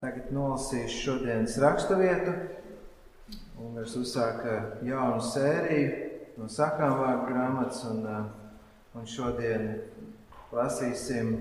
Tagad 0.00 0.30
nolasīšu 0.32 0.96
šodienas 0.96 1.58
raksturvietu. 1.60 2.32
Un 3.60 3.74
mēs 3.76 3.92
uzsākām 4.00 4.78
jaunu 4.88 5.20
sēriju 5.20 6.38
no 6.40 6.46
sakām 6.48 6.94
vārdu 7.02 7.26
grāmatas. 7.28 7.82
Un, 7.90 8.06
un 8.96 9.04
šodien 9.04 9.66
lasīsim 10.56 11.34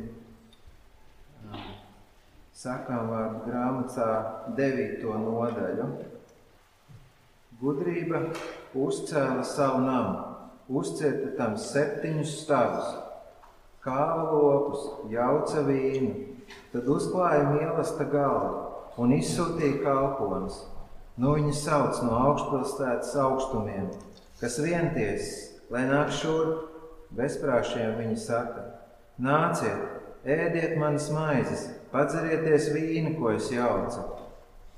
sakām 2.51 3.07
vārdu 3.13 3.45
grāmatā 3.47 4.11
devīto 4.59 5.15
nodaļu. 5.23 5.87
Gudrība 7.63 8.25
uzcēla 8.75 9.47
savu 9.47 9.85
namu, 9.87 10.25
uzcieta 10.67 11.31
tam 11.39 11.55
septiņus 11.55 12.35
stāvus, 12.43 12.91
kāva 13.87 14.33
lopus, 14.35 14.89
jauca 15.15 15.63
vīnu 15.63 16.28
Tad 16.69 16.85
uzklāja 16.85 17.47
mīlestība 17.49 18.11
galvu 18.11 18.49
un 19.01 19.13
izsūtīja 19.15 19.79
kalpones. 19.81 20.59
Nu 21.19 21.33
viņi 21.33 21.55
sauc 21.57 21.97
no 22.05 22.13
augšpilsētas 22.29 23.15
augstumiem, 23.19 23.87
kas 24.39 24.59
vienties, 24.61 25.31
lai 25.73 25.87
nāk 25.89 26.13
šurp. 26.15 26.67
Bezprāšiem 27.17 27.95
viņi 27.97 28.19
saka: 28.21 28.67
Nāciet, 29.17 29.79
ēdiet 30.29 30.75
manas 30.77 31.07
maizes, 31.09 31.63
padzerieties 31.89 32.69
vīnu, 32.75 33.15
ko 33.17 33.33
es 33.33 33.49
jaucu. 33.49 34.05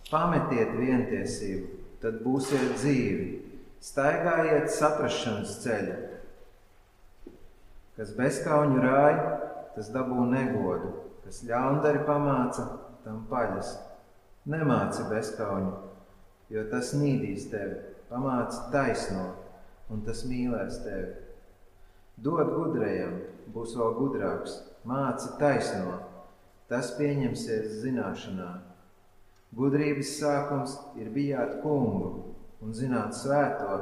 Pametiet 0.08 0.72
vientiesību, 0.80 1.68
tad 2.00 2.24
būsiet 2.24 2.78
dzīvi. 2.80 3.28
Staigājiet 3.84 4.72
saprašanas 4.72 5.60
ceļu. 5.66 6.00
Kas 8.00 8.16
bezkauņu 8.16 8.80
rāja, 8.80 9.32
tas 9.76 9.92
dabū 9.92 10.24
negodu 10.32 11.11
kas 11.32 11.46
ļaundari 11.48 12.02
pamāca, 12.04 12.66
tam 13.06 13.22
paļas. 13.30 13.70
Nemāci 14.52 15.06
bezkauņu, 15.08 15.70
jo 16.52 16.64
tas 16.68 16.90
nīdīs 16.98 17.46
tevi, 17.48 17.78
pamāci 18.10 18.66
taisno, 18.74 19.30
un 19.88 20.02
tas 20.04 20.26
mīlēs 20.28 20.82
tevi. 20.84 21.14
Dod 22.20 22.52
gudrajam, 22.52 23.14
būs 23.56 23.78
vēl 23.80 23.96
gudrāks, 24.02 24.58
māci 24.84 25.32
taisno, 25.40 26.02
tas 26.68 26.92
pieņemsies 26.98 27.80
zināšanā. 27.86 28.50
Gudrības 29.56 30.12
sākums 30.18 30.76
ir 31.00 31.16
bijāt 31.16 31.62
kungu, 31.64 32.36
un 32.60 32.76
zināt 32.76 33.16
svēto 33.16 33.80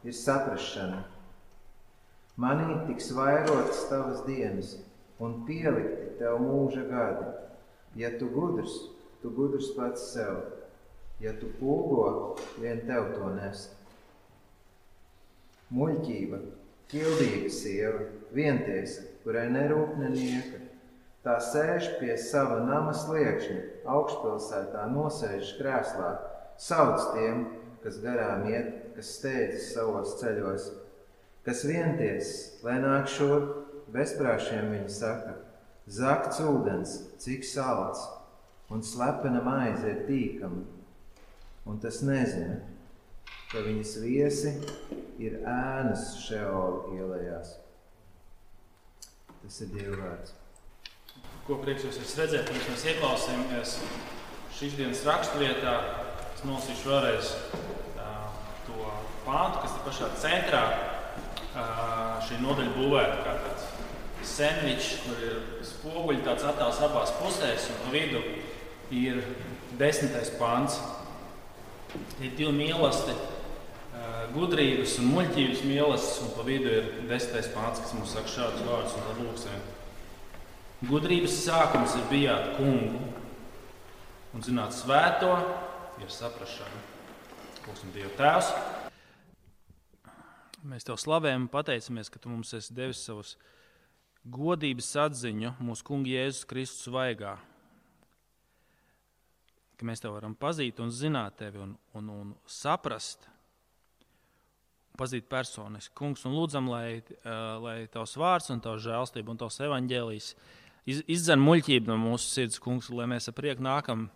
ir 0.00 0.16
saprašana. 0.16 1.04
Manī 2.40 2.80
tiks 2.88 3.12
vairotas 3.12 3.84
tavas 3.92 4.24
dienas, 4.24 4.78
un 5.20 5.42
pielikti 5.44 6.05
tev 6.20 6.38
mūža 6.42 6.84
gadi. 6.90 7.30
Ja 7.96 8.12
tu 8.18 8.28
gudrs, 8.32 8.74
tu 9.22 9.32
gudrs 9.32 9.72
pats 9.76 10.10
sev. 10.12 10.42
Ja 11.20 11.32
tu 11.32 11.48
pūgo, 11.56 12.36
vien 12.60 12.82
tev 12.88 13.14
to 13.14 13.30
nest. 13.38 13.72
Muļķība, 15.72 16.42
ķildīga 16.92 17.50
sieva, 17.50 18.04
vientiesa, 18.36 19.06
kurai 19.24 19.48
nerūp 19.50 19.96
nenieka. 19.98 20.60
Tā 21.26 21.40
sēž 21.42 21.96
pie 21.98 22.12
sava 22.22 22.60
nama 22.62 22.92
sliekšņa, 22.94 23.62
augšpilsētā 23.90 24.84
nosēž 24.92 25.56
krēslā, 25.58 26.12
sauc 26.60 27.08
tiem, 27.16 27.46
kas 27.82 27.98
garām 28.04 28.44
iet, 28.52 28.68
kas 28.94 29.16
steidzas 29.16 29.72
savos 29.74 30.14
ceļos, 30.20 30.68
kas 31.48 31.64
vienties, 31.66 32.30
lai 32.62 32.76
nāk 32.84 33.10
šurp, 33.10 33.56
bezprāšiem 33.94 34.70
viņi 34.76 34.94
saka, 35.00 35.34
zakts 35.86 36.40
ūdens, 36.42 36.96
cik 37.22 37.44
salds, 37.46 38.02
un 38.70 38.82
slepena 38.82 39.42
maize 39.46 39.86
ir 39.86 40.02
tīkama, 40.08 40.64
un 41.66 41.78
tas 41.82 42.00
nezina, 42.06 42.58
ka 43.52 43.62
viņas 43.62 43.92
viesi 44.02 44.56
ir 45.22 45.38
ēnas 45.46 46.16
šeola 46.24 46.96
ielējās. 46.96 47.54
Tas 49.44 49.60
ir 49.62 49.70
Dieva 49.76 50.00
vārds. 50.00 50.34
Ko 51.46 51.60
prieks 51.62 51.84
jūs 51.86 52.16
redzēt, 52.18 52.48
pirms 52.48 52.66
mēs 52.72 52.84
ieklausījāmies 52.90 53.76
šīs 54.56 54.74
dienas 54.74 55.04
raksturvietā. 55.06 55.76
Es 56.34 56.42
nolasīšu 56.44 56.90
vēlreiz 56.90 57.30
uh, 58.02 58.26
to 58.66 58.90
pāntu, 59.22 59.62
kas 59.62 59.76
ir 59.76 59.84
pašā 59.86 60.10
centrā. 60.24 60.64
Uh, 61.56 62.18
šī 62.26 62.40
nodaļa 62.42 62.72
būvēta 62.74 63.20
sandvičs, 64.28 64.90
kur 65.04 65.22
ir 65.24 65.38
spoguļi 65.66 66.24
tāds 66.26 66.44
attēls 66.48 66.82
abās 66.86 67.14
pusēs, 67.20 67.70
un 67.72 67.80
pa 67.84 67.94
vidu 67.94 68.22
ir 68.94 69.22
desmitais 69.80 70.32
pāns. 70.40 70.78
Ir 72.20 72.34
divi 72.36 72.52
mīlestība, 72.52 73.30
gudrības 74.34 74.98
un 75.00 75.10
muļķības 75.14 75.62
mīlestības, 75.64 76.18
un 76.26 76.34
pa 76.36 76.44
vidu 76.46 76.72
ir 76.72 76.90
desmitais 77.08 77.48
pāns, 77.54 77.80
kas 77.80 77.94
mums 77.96 78.12
saka 78.16 78.32
šādus 78.32 78.66
vārdus, 78.66 78.96
un 79.00 79.22
lūksim. 79.24 79.64
Gudrības 80.90 81.38
sākums 81.46 81.94
ir 81.96 82.08
bijāt 82.10 82.50
kungu, 82.58 83.00
un 84.36 84.44
zināt 84.44 84.76
svēto 84.76 85.32
ir 86.02 86.12
saprašana. 86.12 86.82
Lūksim 87.66 87.94
Dievu 87.94 88.12
Tēvs. 88.18 88.50
Mēs 90.66 90.86
tev 90.86 90.98
slavējam 90.98 91.46
un 91.46 91.50
pateicamies, 91.50 92.10
ka 92.10 92.20
tu 92.20 92.30
mums 92.30 92.52
esi 92.58 92.74
devis 92.74 93.00
savus 93.06 93.36
godības 94.26 94.88
atziņu 95.06 95.54
mūsu 95.62 95.86
Kunga 95.86 96.10
Jēzus 96.10 96.46
Kristus 96.50 96.90
vaigā. 96.92 97.36
Ka 99.76 99.86
mēs 99.86 100.00
tev 100.02 100.16
varam 100.16 100.34
pazīt 100.38 100.80
un 100.80 100.90
zināt 100.90 101.36
tevi 101.38 101.60
un, 101.62 101.74
un, 101.98 102.10
un 102.10 102.30
saprast, 102.48 103.28
pazīt 104.96 105.28
personiski. 105.28 105.94
Kungs, 105.98 106.24
un 106.28 106.34
lūdzam, 106.36 106.70
lai, 106.72 107.02
uh, 107.02 107.58
lai 107.62 107.76
tavs 107.92 108.16
vārds 108.18 108.48
un 108.54 108.62
tavs 108.64 108.84
žēlstība 108.86 109.34
un 109.34 109.40
tavs 109.42 109.60
evaņģēlijs 109.66 110.30
iz, 110.88 111.02
izdzen 111.04 111.42
muļķību 111.44 111.92
no 111.92 111.98
mūsu 112.00 112.30
sirds, 112.32 112.60
kungs, 112.62 112.88
lai 112.90 113.08
mēs 113.12 113.28
ar 113.28 113.36
prieku 113.36 113.64
nākam 113.66 114.08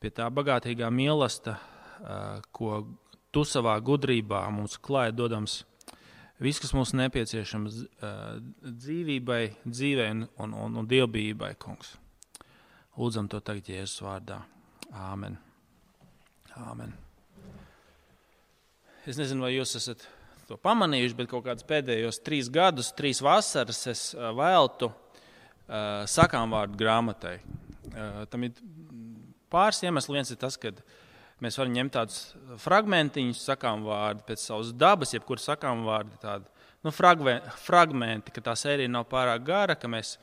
pie 0.00 0.12
tā 0.14 0.28
bagātīgā 0.32 0.92
mīlestība, 0.92 1.56
uh, 1.56 2.44
ko 2.52 2.84
tu 3.32 3.46
savā 3.48 3.78
gudrībā 3.80 4.44
mums 4.52 4.76
klāja 4.82 5.16
dodams 5.16 5.62
Viss, 6.40 6.60
kas 6.62 6.72
mums 6.72 6.94
nepieciešams 6.96 7.82
dzīvībai, 8.64 9.42
dzīvei 9.66 10.06
un, 10.14 10.22
un, 10.40 10.54
un, 10.56 10.78
un 10.80 10.86
dievbijībai, 10.88 11.52
kungs. 11.60 11.92
Lūdzam 12.96 13.28
to 13.32 13.42
tagad 13.44 13.68
Jēzus 13.68 14.00
vārdā. 14.04 14.38
Āmen. 14.90 15.36
Āmen. 16.56 16.94
Es 19.08 19.20
nezinu, 19.20 19.44
vai 19.44 19.52
jūs 19.52 19.76
esat 19.76 20.06
to 20.48 20.56
pamanījuši, 20.60 21.18
bet 21.18 21.28
kaut 21.30 21.44
kādus 21.44 21.68
pēdējos 21.68 22.22
trīs 22.24 22.48
gadus, 22.52 22.90
trīs 22.96 23.20
vasaras 23.24 23.84
es 23.92 24.06
veltu 24.36 24.90
sakām 26.10 26.56
vārdu 26.56 26.80
grāmatai. 26.80 27.36
Tam 28.32 28.48
ir 28.48 28.56
pāris 29.52 29.84
iemesli. 29.84 30.16
Viens 30.16 30.32
ir 30.32 30.40
tas, 30.40 30.56
ka 30.60 30.72
uh, 30.72 30.82
Mēs 31.40 31.56
varam 31.56 31.72
ņemt 31.72 31.94
tādus 31.96 32.18
fragmentiņus, 32.60 33.46
sakām 33.48 33.86
vārdu 33.88 34.26
pēc 34.28 34.42
savas 34.44 34.74
dabas, 34.76 35.14
jebkurā 35.14 35.40
sakām 35.40 35.86
vārdu 35.86 36.18
tādu 36.20 36.50
nu, 36.84 36.92
fragmenti, 36.92 38.34
ka 38.34 38.44
tā 38.44 38.54
sērija 38.58 38.90
nav 38.92 39.06
pārāk 39.08 39.44
gara, 39.46 39.76
ka 39.78 39.88
mēs, 39.88 40.18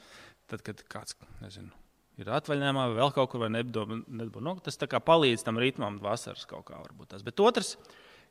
tad, 0.50 0.62
kad 0.66 0.84
kāds 0.92 1.18
nezinu, 1.42 1.74
ir 2.22 2.30
atvaļinājumā 2.38 2.86
vai 2.92 3.00
vēl 3.00 3.14
kaut 3.16 3.32
kur, 3.34 3.48
nebūtu, 3.54 4.44
nu, 4.46 4.56
tas 4.66 4.78
palīdz 4.82 5.46
tam 5.48 5.62
ritmam, 5.62 5.98
vasaras 6.04 6.46
kaut 6.50 6.68
kā 6.70 6.78
varbūt 6.82 7.16
tas. 7.16 7.26
Bet 7.26 7.42
otrs, 7.42 7.76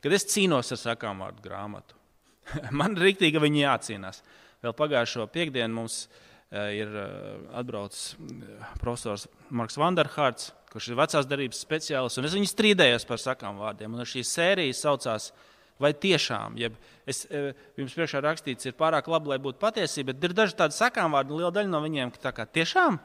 kad 0.03 0.15
es 0.15 0.29
cīnos 0.31 0.71
ar 0.75 0.83
sakām 0.83 1.25
vārdu 1.25 1.43
grāmatu, 1.47 1.99
man 2.79 2.95
ir 2.95 3.09
rīktīgi, 3.09 3.35
ka 3.35 3.43
viņi 3.43 3.65
jācīnās. 3.65 4.23
Vēl 4.63 4.75
pagājušo 4.79 5.27
piekdienu 5.31 5.75
mums 5.75 6.05
uh, 6.07 6.71
ir 6.75 6.91
uh, 6.91 7.51
atbraucis 7.59 8.15
uh, 8.15 8.71
profesors 8.81 9.27
Marks 9.51 9.77
Vanderhārds 9.79 10.53
kurš 10.77 10.93
ir 10.93 11.01
vecās 11.01 11.29
darbības 11.29 11.65
speciālists, 11.65 12.23
es 12.29 12.37
viņu 12.37 12.53
strīdējos 12.53 13.09
par 13.09 13.23
sakām 13.23 13.59
vārdiem. 13.65 13.97
Un 13.97 14.09
šī 14.09 14.25
sērija 14.27 14.77
saucās 14.77 15.33
Vai 15.77 15.91
tiešām, 15.93 16.55
ja 16.57 16.71
es, 17.05 17.27
e, 17.29 17.51
jums 17.77 17.93
priekšā 17.93 18.23
rakstīts, 18.25 18.65
ir 18.65 18.77
pārāk 18.79 19.11
labi, 19.13 19.29
lai 19.29 19.37
būtu 19.45 19.61
patiesība, 19.61 20.15
bet 20.15 20.31
ir 20.31 20.35
daži 20.39 20.57
tādi 20.57 20.73
sakām 20.73 21.13
vārdi, 21.13 21.35
un 21.35 21.43
liela 21.43 21.53
daļa 21.53 21.69
no 21.69 21.83
viņiem, 21.85 22.13
ka 22.15 22.23
tā 22.23 22.33
kā 22.33 22.47
tiešām 22.49 22.97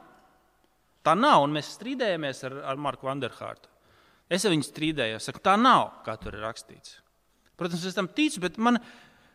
tā 1.04 1.12
nav, 1.18 1.42
un 1.44 1.52
mēs 1.52 1.74
strīdējamies 1.76 2.40
ar, 2.48 2.56
ar 2.72 2.80
Marku 2.80 3.10
Vanderhārtu. 3.10 3.68
Es 4.32 4.46
ar 4.46 4.54
viņu 4.54 4.64
strīdējos, 4.64 5.28
saku, 5.28 5.42
tā 5.44 5.58
nav, 5.60 5.90
kā 6.06 6.16
tur 6.16 6.38
ir 6.38 6.46
rakstīts. 6.46 6.96
Protams, 7.60 7.84
es 7.84 7.98
tam 7.98 8.08
ticu, 8.08 8.40
bet 8.46 8.56
man, 8.56 8.80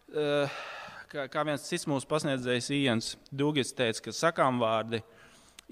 e, 0.09 0.25
kā, 1.13 1.27
kā 1.29 1.45
viens 1.45 1.69
cits 1.69 1.85
mūsu 1.85 2.09
pasniedzējs, 2.09 2.73
Ijans 2.73 3.13
Dugis, 3.29 3.75
teica, 3.77 4.07
ka 4.07 4.17
sakām 4.17 4.57
vārdi 4.63 5.03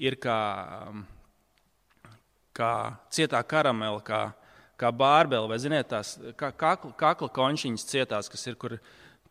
ir 0.06 0.19
kā 0.22 0.38
kā 2.56 2.74
cietā 3.13 3.42
karamela, 3.48 4.02
kā, 4.06 4.22
kā 4.80 4.92
bārbele, 4.96 5.50
vai 5.52 5.60
ziniet, 5.62 5.90
tās 5.92 6.16
kā, 6.40 6.52
kakla, 6.56 6.94
kakla 7.00 7.31
končiņas 7.36 7.90
cietās, 7.92 8.31
kas 8.31 8.48
ir, 8.48 8.60
kur 8.60 8.80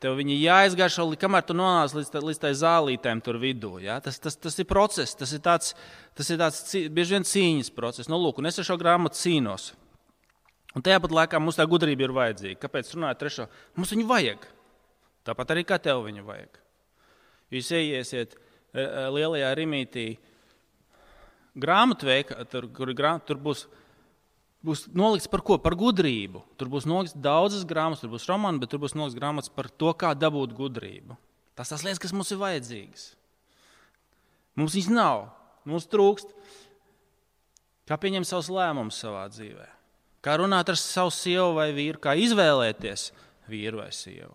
Tev 0.04 0.18
viņi 0.18 0.34
jāizgaršo, 0.36 1.06
kamēr 1.16 1.46
tu 1.48 1.54
nonāc 1.56 1.94
līdz, 1.96 2.10
līdz 2.26 2.40
tai 2.42 2.50
zālītēm 2.58 3.22
tur 3.24 3.38
vidū. 3.40 3.78
Ja? 3.80 4.00
Tas, 4.04 4.18
tas, 4.20 4.34
tas 4.36 4.58
ir 4.60 4.66
process, 4.68 5.14
tas 5.16 5.30
ir 5.32 5.40
tāds, 5.44 5.70
tas 6.18 6.28
ir 6.28 6.40
tāds 6.42 6.74
bieži 6.92 7.14
vien 7.14 7.24
cīņas 7.24 7.70
process. 7.72 8.10
Nu, 8.12 8.18
lūk, 8.20 8.42
un 8.42 8.50
es 8.50 8.58
ar 8.60 8.66
šo 8.68 8.76
grāmatu 8.80 9.16
cīnos. 9.16 9.70
Un 10.74 10.84
tajā 10.84 10.98
pat 11.00 11.14
laikā 11.14 11.40
mums 11.40 11.56
tā 11.56 11.64
gudrība 11.70 12.04
ir 12.04 12.14
vajadzīga. 12.16 12.60
Kāpēc 12.66 12.90
runājot 12.96 13.22
trešo? 13.22 13.48
Mums 13.78 13.94
viņu 13.94 14.04
vajag. 14.10 14.44
Tāpat 15.24 15.54
arī 15.54 15.64
kā 15.68 15.78
tev 15.80 16.02
viņu 16.04 16.26
vajag. 16.26 16.60
Jūs 17.54 17.70
ieiesiet 17.78 18.34
e, 18.34 18.38
e, 18.82 18.86
lielajā 19.14 19.54
rimītī 19.56 20.08
grāmatveikā, 21.58 22.44
tur, 22.50 22.68
kur 22.74 22.92
grā, 22.96 23.14
tur 23.26 23.38
būs, 23.40 23.64
būs 24.64 24.86
nolikts 24.96 25.30
par 25.30 25.44
ko? 25.46 25.58
Par 25.62 25.76
gudrību. 25.78 26.42
Tur 26.60 26.70
būs 26.72 26.88
nolikts 26.90 27.16
daudzas 27.16 27.66
grāmatas, 27.68 28.02
tur 28.04 28.12
būs 28.14 28.28
romāni, 28.30 28.62
bet 28.62 28.72
tur 28.72 28.82
būs 28.82 28.96
nolikts 28.98 29.18
grāmatas 29.18 29.52
par 29.54 29.70
to, 29.70 29.92
kā 29.98 30.14
dabūt 30.18 30.56
gudrību. 30.56 31.18
Tas 31.54 31.70
tas 31.70 31.84
lietas, 31.86 32.02
kas 32.02 32.14
mums 32.14 32.32
ir 32.34 32.40
vajadzīgas. 32.40 33.12
Mums 34.58 34.74
viņas 34.76 34.90
nav, 34.94 35.28
mums 35.66 35.86
trūkst. 35.90 36.34
Kā 37.84 37.98
pieņemt 38.00 38.26
savus 38.26 38.48
lēmumus 38.52 38.98
savā 39.02 39.26
dzīvēm? 39.28 39.72
Kā 40.24 40.38
runāt 40.40 40.70
ar 40.72 40.78
savu 40.80 41.12
sievu 41.12 41.50
vai 41.58 41.68
vīru, 41.76 42.00
kā 42.00 42.14
izvēlēties 42.16 43.10
vīru 43.50 43.82
vai 43.82 43.90
sievu. 43.92 44.32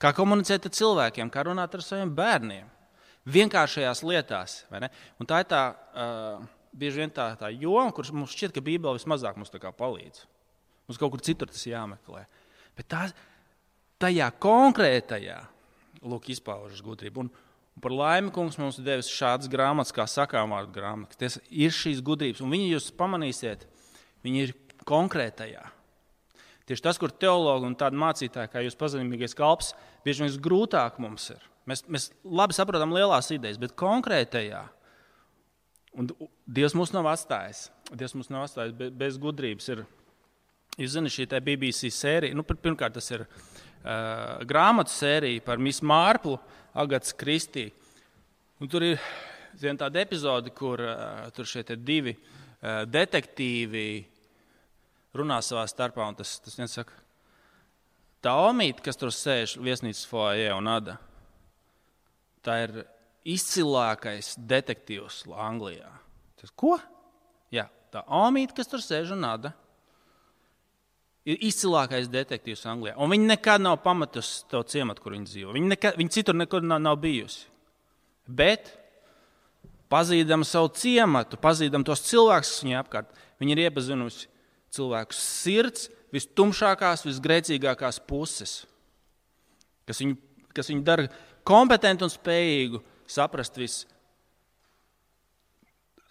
Kā 0.00 0.14
komunicēt 0.16 0.64
ar 0.66 0.72
cilvēkiem, 0.72 1.28
kā 1.30 1.44
runāt 1.46 1.76
ar 1.76 1.84
saviem 1.84 2.10
bērniem. 2.16 2.70
Vienkāršajās 3.30 4.02
lietās. 4.02 4.56
Tā 4.70 5.38
ir 5.42 5.48
tā, 5.50 5.62
uh, 5.94 6.46
bieži 6.74 7.04
vien 7.04 7.12
tā, 7.14 7.28
tā 7.38 7.52
joma, 7.54 7.92
kur 7.94 8.08
mums 8.16 8.34
šķiet, 8.34 8.56
ka 8.56 8.64
Bībele 8.64 8.98
vismazāk 8.98 9.38
mums 9.38 9.52
palīdz. 9.52 10.24
Mums 10.88 10.98
kaut 10.98 11.12
kur 11.14 11.22
citur 11.22 11.50
tas 11.50 11.62
jāmeklē. 11.66 12.24
Bet 12.76 12.88
tā, 12.90 13.04
tajā 14.02 14.26
konkrētajā 14.42 15.38
lūk, 16.02 16.32
izpaužas 16.34 16.82
gudrība. 16.82 17.22
Un, 17.22 17.30
par 17.82 17.94
laimi, 17.94 18.32
kungs 18.34 18.58
mums 18.60 18.80
ir 18.80 18.88
devis 18.88 19.12
šādas 19.12 19.50
grāmatas, 19.52 19.94
kā 19.94 20.06
sakām 20.10 20.56
vārdu 20.56 20.74
grāmatas. 20.74 21.20
Tas 21.20 21.38
ir 21.46 21.74
šīs 21.74 22.02
gudrības, 22.04 22.42
un 22.42 22.50
viņi 22.52 22.72
jūs 22.72 22.90
pamanīsiet, 22.98 23.68
viņi 24.26 24.44
ir 24.48 24.56
konkrētajā. 24.88 25.62
Tieši 26.66 26.84
tas, 26.84 26.98
kur 26.98 27.14
teologi 27.14 27.66
un 27.68 27.78
tādi 27.78 27.98
mācītāji, 27.98 28.50
kā 28.50 28.62
jūs 28.64 28.78
pazemīgais 28.78 29.34
kalps, 29.38 29.72
bieži 30.06 30.26
vien 30.26 30.36
grūtāk 30.42 30.98
mums 31.02 31.30
ir. 31.34 31.51
Mēs, 31.68 31.84
mēs 31.86 32.08
labi 32.26 32.56
saprotam 32.56 32.94
lielās 32.94 33.30
idejas, 33.34 33.60
bet 33.62 33.76
konkrētajā. 33.78 34.62
Un 35.98 36.08
Dievs 36.48 36.74
mūs 36.74 36.92
nav 36.94 37.06
atstājis. 37.12 37.66
Dievs 37.92 38.16
mūs 38.16 38.30
nav 38.32 38.46
atstājis 38.46 38.74
bez, 38.76 38.94
bez 38.98 39.18
gudrības. 39.20 39.68
Ir, 39.74 39.84
jūs 40.80 40.94
zināt, 40.96 41.14
šī 41.14 41.28
BBC 41.44 41.92
sērija, 41.92 42.36
nu, 42.36 42.44
pirmkārt, 42.48 42.96
tas 42.96 43.10
ir 43.12 43.26
uh, 43.26 44.40
grāmatu 44.48 44.94
sērija 44.94 45.44
par 45.46 45.62
Miss 45.62 45.84
Mārplu, 45.84 46.38
Agatas 46.74 47.14
Kristī. 47.14 47.68
Un 48.62 48.70
tur 48.72 48.86
ir 48.86 48.98
viena 49.60 49.84
tāda 49.84 50.02
epizode, 50.02 50.50
kur 50.56 50.80
uh, 50.82 51.28
tur 51.36 51.46
šie 51.46 51.62
divi 51.76 52.16
uh, 52.16 52.82
detektīvi 52.88 53.86
runā 55.14 55.38
savā 55.44 55.68
starpā. 55.70 56.08
Tas, 56.18 56.38
tas 56.42 56.58
viens 56.58 56.74
saka, 56.80 56.96
tā 58.24 58.34
omīte, 58.48 58.82
kas 58.82 58.98
tur 58.98 59.12
sēž 59.14 59.58
viesnīcas 59.62 60.06
foajē 60.08 60.52
un 60.56 60.70
ada, 60.72 60.98
tā 62.44 62.58
ir 62.66 62.76
izcilākais 63.28 64.34
detektīvs 64.50 65.22
Anglijā. 65.30 65.90
Tas, 66.40 66.50
ko? 66.58 66.76
Jā, 67.54 67.68
tā 67.94 68.02
omīte, 68.06 68.56
kas 68.56 68.70
tur 68.70 68.82
sēž 68.82 69.14
un 69.14 69.26
ada, 69.28 69.52
ir 71.28 71.38
izcilākais 71.46 72.10
detektīvs 72.10 72.66
Anglijā. 72.70 72.96
Un 72.98 73.12
viņi 73.14 73.30
nekad 73.30 73.62
nav 73.62 73.78
pametusi 73.84 74.42
to 74.50 74.62
ciematu, 74.66 75.04
kur 75.04 75.14
viņi 75.14 75.30
dzīvo. 75.30 75.54
Viņi, 75.54 75.72
nekad, 75.76 75.98
viņi 76.00 76.14
citur 76.18 76.38
nekur 76.38 76.64
nav, 76.66 76.82
nav 76.82 76.98
bijusi. 77.02 77.46
Bet, 78.26 78.72
pazīdama 79.92 80.46
savu 80.48 80.72
ciematu, 80.78 81.38
pazīdama 81.42 81.86
tos 81.86 82.04
cilvēkus, 82.08 82.56
kas 82.56 82.66
viņai 82.66 82.78
apkārt, 82.80 83.24
viņi 83.42 83.54
ir 83.54 83.64
iepazinusi 83.66 84.30
cilvēku 84.72 85.16
sirds 85.16 85.90
vistumšākās, 86.12 87.06
visgrēcīgākās 87.06 88.00
puses, 88.08 88.62
kas 89.88 90.00
viņu, 90.02 90.16
kas 90.56 90.70
viņu 90.72 90.84
dara 90.86 91.08
kompetentu 91.48 92.06
un 92.06 92.12
spējīgu 92.12 92.82
saprast 93.10 93.58
visu 93.60 93.90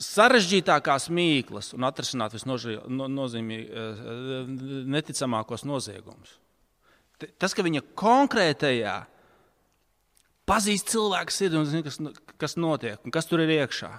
sarežģītākās 0.01 1.09
mīklas 1.13 1.73
un 1.77 1.85
atrisināt 1.85 2.33
visnozīmīgākos, 2.33 3.99
neticamākos 4.89 5.65
noziegumus. 5.69 6.37
Tas, 7.37 7.53
ka 7.53 7.61
viņa 7.65 7.83
konkrētajā 7.97 8.95
pazīst 10.49 10.89
cilvēku 10.89 11.35
sirdi 11.35 11.59
un 11.59 11.67
zina, 11.69 11.85
kas, 11.85 11.99
kas 12.41 12.57
notiek 12.57 12.97
un 13.05 13.13
kas 13.13 13.29
tur 13.29 13.43
ir 13.43 13.53
iekšā 13.59 13.91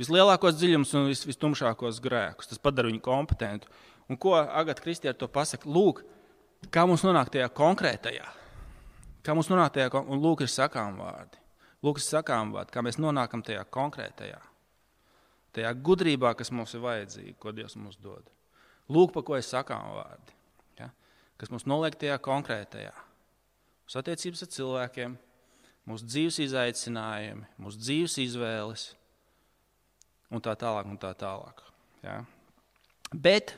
vislielākos 0.00 0.58
dziļumus 0.58 0.92
un 0.98 1.08
vis, 1.10 1.24
vistumšākos 1.28 2.02
grēkus. 2.04 2.50
Tas 2.50 2.60
padara 2.62 2.90
viņu 2.90 3.00
kompetentu. 3.04 3.70
Un 4.12 4.20
ko 4.20 4.36
Agatē 4.36 4.84
Kristija 4.84 5.14
ar 5.14 5.18
to 5.18 5.28
pasaka? 5.32 5.68
Lūk, 5.68 6.04
kā 6.72 6.84
mums 6.88 7.04
nonākt 7.06 7.32
tajā 7.34 7.48
konkrētajā. 7.56 8.28
Kā 9.26 9.34
mums 9.34 9.50
nonākt 9.50 9.74
tajā, 9.74 9.90
un 10.06 10.22
lūk, 10.22 10.44
ir 10.46 10.52
sakām 10.52 11.00
vārdi. 11.02 11.40
Lūk, 11.82 11.98
ir 11.98 12.06
sakām 12.06 12.54
vārdi, 12.54 12.70
kā 12.74 12.84
mēs 12.86 13.00
nonākam 13.02 13.42
tajā 13.42 13.64
konkrētajā. 13.74 14.38
Tajā 15.56 15.72
gudrībā, 15.82 16.30
kas 16.38 16.52
mums 16.54 16.76
ir 16.76 16.84
vajadzīga, 16.84 17.34
ko 17.42 17.52
Dievs 17.56 17.74
mums 17.80 17.98
dod. 17.98 18.30
Lūk, 18.92 19.10
pa 19.16 19.24
ko 19.26 19.38
ir 19.38 19.44
sakām 19.46 19.96
vārdi. 19.96 20.36
Ja? 20.78 20.92
Kas 21.40 21.50
mums 21.50 21.66
noliek 21.66 21.96
tajā 21.98 22.20
konkrētajā. 22.22 22.94
Mūsu 23.86 23.98
attiecības 23.98 24.46
ar 24.46 24.52
cilvēkiem, 24.54 25.18
mūsu 25.90 26.06
dzīves 26.06 26.40
izaicinājumi, 26.46 27.48
mūsu 27.62 27.82
dzīves 27.82 28.18
izvēles 28.22 28.90
un 30.30 30.42
tā 30.42 30.54
tālāk. 30.58 30.86
Un 30.90 31.02
tā 31.02 31.12
tālāk 31.18 31.66
ja? 32.06 32.20
Bet 33.14 33.54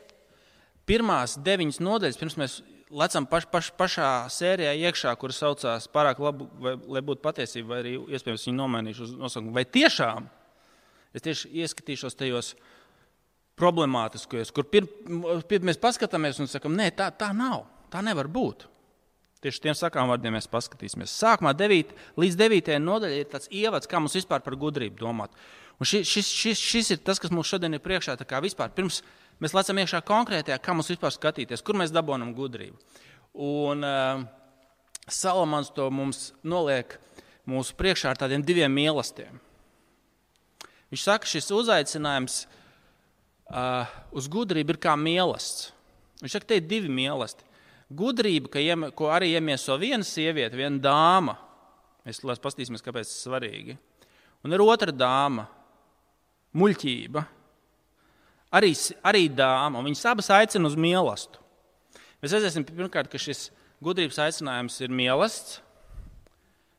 pirmās 0.88 1.36
deviņas 1.44 1.80
nodaļas, 1.84 2.18
pirms 2.20 2.36
mēs 2.40 2.58
lecam 2.90 3.26
paš, 3.28 3.46
paš, 3.52 3.70
pašā 3.76 4.08
sērijā 4.32 4.72
iekšā, 4.88 5.12
kuras 5.20 5.40
saucās 5.42 5.88
pārāk 5.92 6.20
labi, 6.22 6.46
vai, 6.62 6.74
lai 6.96 7.02
būtu 7.04 7.24
patiesība, 7.24 7.74
vai 7.74 7.82
arī 7.82 7.94
iespējams 8.16 8.48
viņi 8.48 8.58
nomainīšu 8.58 9.06
uz 9.06 9.14
nosaukumu, 9.18 9.54
vai 9.56 9.66
tiešām 9.68 10.28
es 11.16 11.24
tieši 11.24 11.52
ieskatīšos 11.62 12.18
tajos 12.18 12.54
problemātiskajos, 13.58 14.52
kur 14.54 14.68
pir, 14.70 14.86
pir, 15.50 15.62
mēs 15.66 15.80
paskatāmies 15.82 16.40
un 16.42 16.50
sakam, 16.50 16.76
nē, 16.78 16.90
tā, 16.96 17.10
tā 17.10 17.32
nav, 17.36 17.66
tā 17.92 18.02
nevar 18.06 18.30
būt. 18.30 18.68
Tieši 19.42 19.62
tiem 19.62 19.74
sakām 19.78 20.10
vārdiem 20.10 20.34
mēs 20.34 20.48
paskatīsimies. 20.50 21.12
Sākumā 21.14 21.52
9, 21.54 21.92
līdz 22.18 22.38
9. 22.40 22.72
nodaļai 22.82 23.20
ir 23.22 23.28
tāds 23.30 23.50
ievads, 23.54 23.86
kā 23.86 24.00
mums 24.02 24.16
vispār 24.18 24.42
par 24.42 24.56
gudrību 24.58 24.98
domāt. 24.98 25.34
Un 25.78 25.86
šis, 25.86 26.08
šis, 26.10 26.30
šis, 26.34 26.62
šis 26.72 26.90
ir 26.96 27.02
tas, 27.06 27.20
kas 27.22 27.30
mums 27.30 27.46
šodien 27.46 27.76
ir 27.76 27.82
priekšā. 27.84 28.16
Pirms 28.74 28.98
mēs 29.42 29.54
lecam 29.56 29.80
iekšā 29.82 30.02
konkrētajā, 30.06 30.58
kā 30.62 30.74
mums 30.76 30.90
vispār 30.92 31.14
skatīties, 31.14 31.62
kur 31.64 31.78
mēs 31.78 31.94
dabūjam 31.94 32.34
gudrību. 32.36 32.78
Un 33.38 33.84
uh, 33.86 34.24
Salamans 35.08 35.70
to 35.74 35.88
mums 35.94 36.32
noliek 36.44 36.98
mūsu 37.48 37.76
priekšā 37.78 38.12
ar 38.12 38.20
tādiem 38.20 38.44
diviem 38.44 38.72
mīlestiem. 38.74 39.40
Viņš 40.92 41.04
saka, 41.04 41.28
šis 41.28 41.50
uzaicinājums 41.52 42.38
uh, 42.44 43.88
uz 44.16 44.28
gudrību 44.32 44.74
ir 44.74 44.80
kā 44.82 44.96
mīlestības. 44.98 45.74
Viņš 46.18 46.34
saka, 46.34 46.48
te 46.50 46.58
ir 46.58 46.66
divi 46.66 46.90
mīlestības. 46.90 47.44
Gudrība, 47.98 48.50
iem, 48.60 48.90
ko 48.92 49.08
arī 49.14 49.30
iemieso 49.38 49.76
viena 49.80 50.04
sieviete, 50.04 50.58
viena 50.58 50.76
dāma. 50.82 51.38
Mēs 52.04 52.20
paskatīsimies, 52.20 52.84
kāpēc 52.84 53.08
tas 53.08 53.14
ir 53.14 53.30
svarīgi. 53.30 53.76
Un 54.44 54.52
ir 54.52 54.64
otra 54.64 54.92
dāma, 54.92 55.46
muļķība, 56.58 57.22
arī, 58.54 58.72
arī 59.06 59.28
dāma. 59.32 59.82
Viņas 59.84 60.06
abas 60.10 60.30
aicina 60.34 60.68
uz 60.70 60.76
mīlestību. 60.78 61.44
Mēs 62.22 62.34
redzēsim, 62.34 62.66
pirmkārt, 62.66 63.10
ka 63.12 63.20
šis 63.22 63.48
gudrības 63.84 64.18
aicinājums 64.24 64.80
ir 64.82 64.94
mīlestības. 64.94 65.64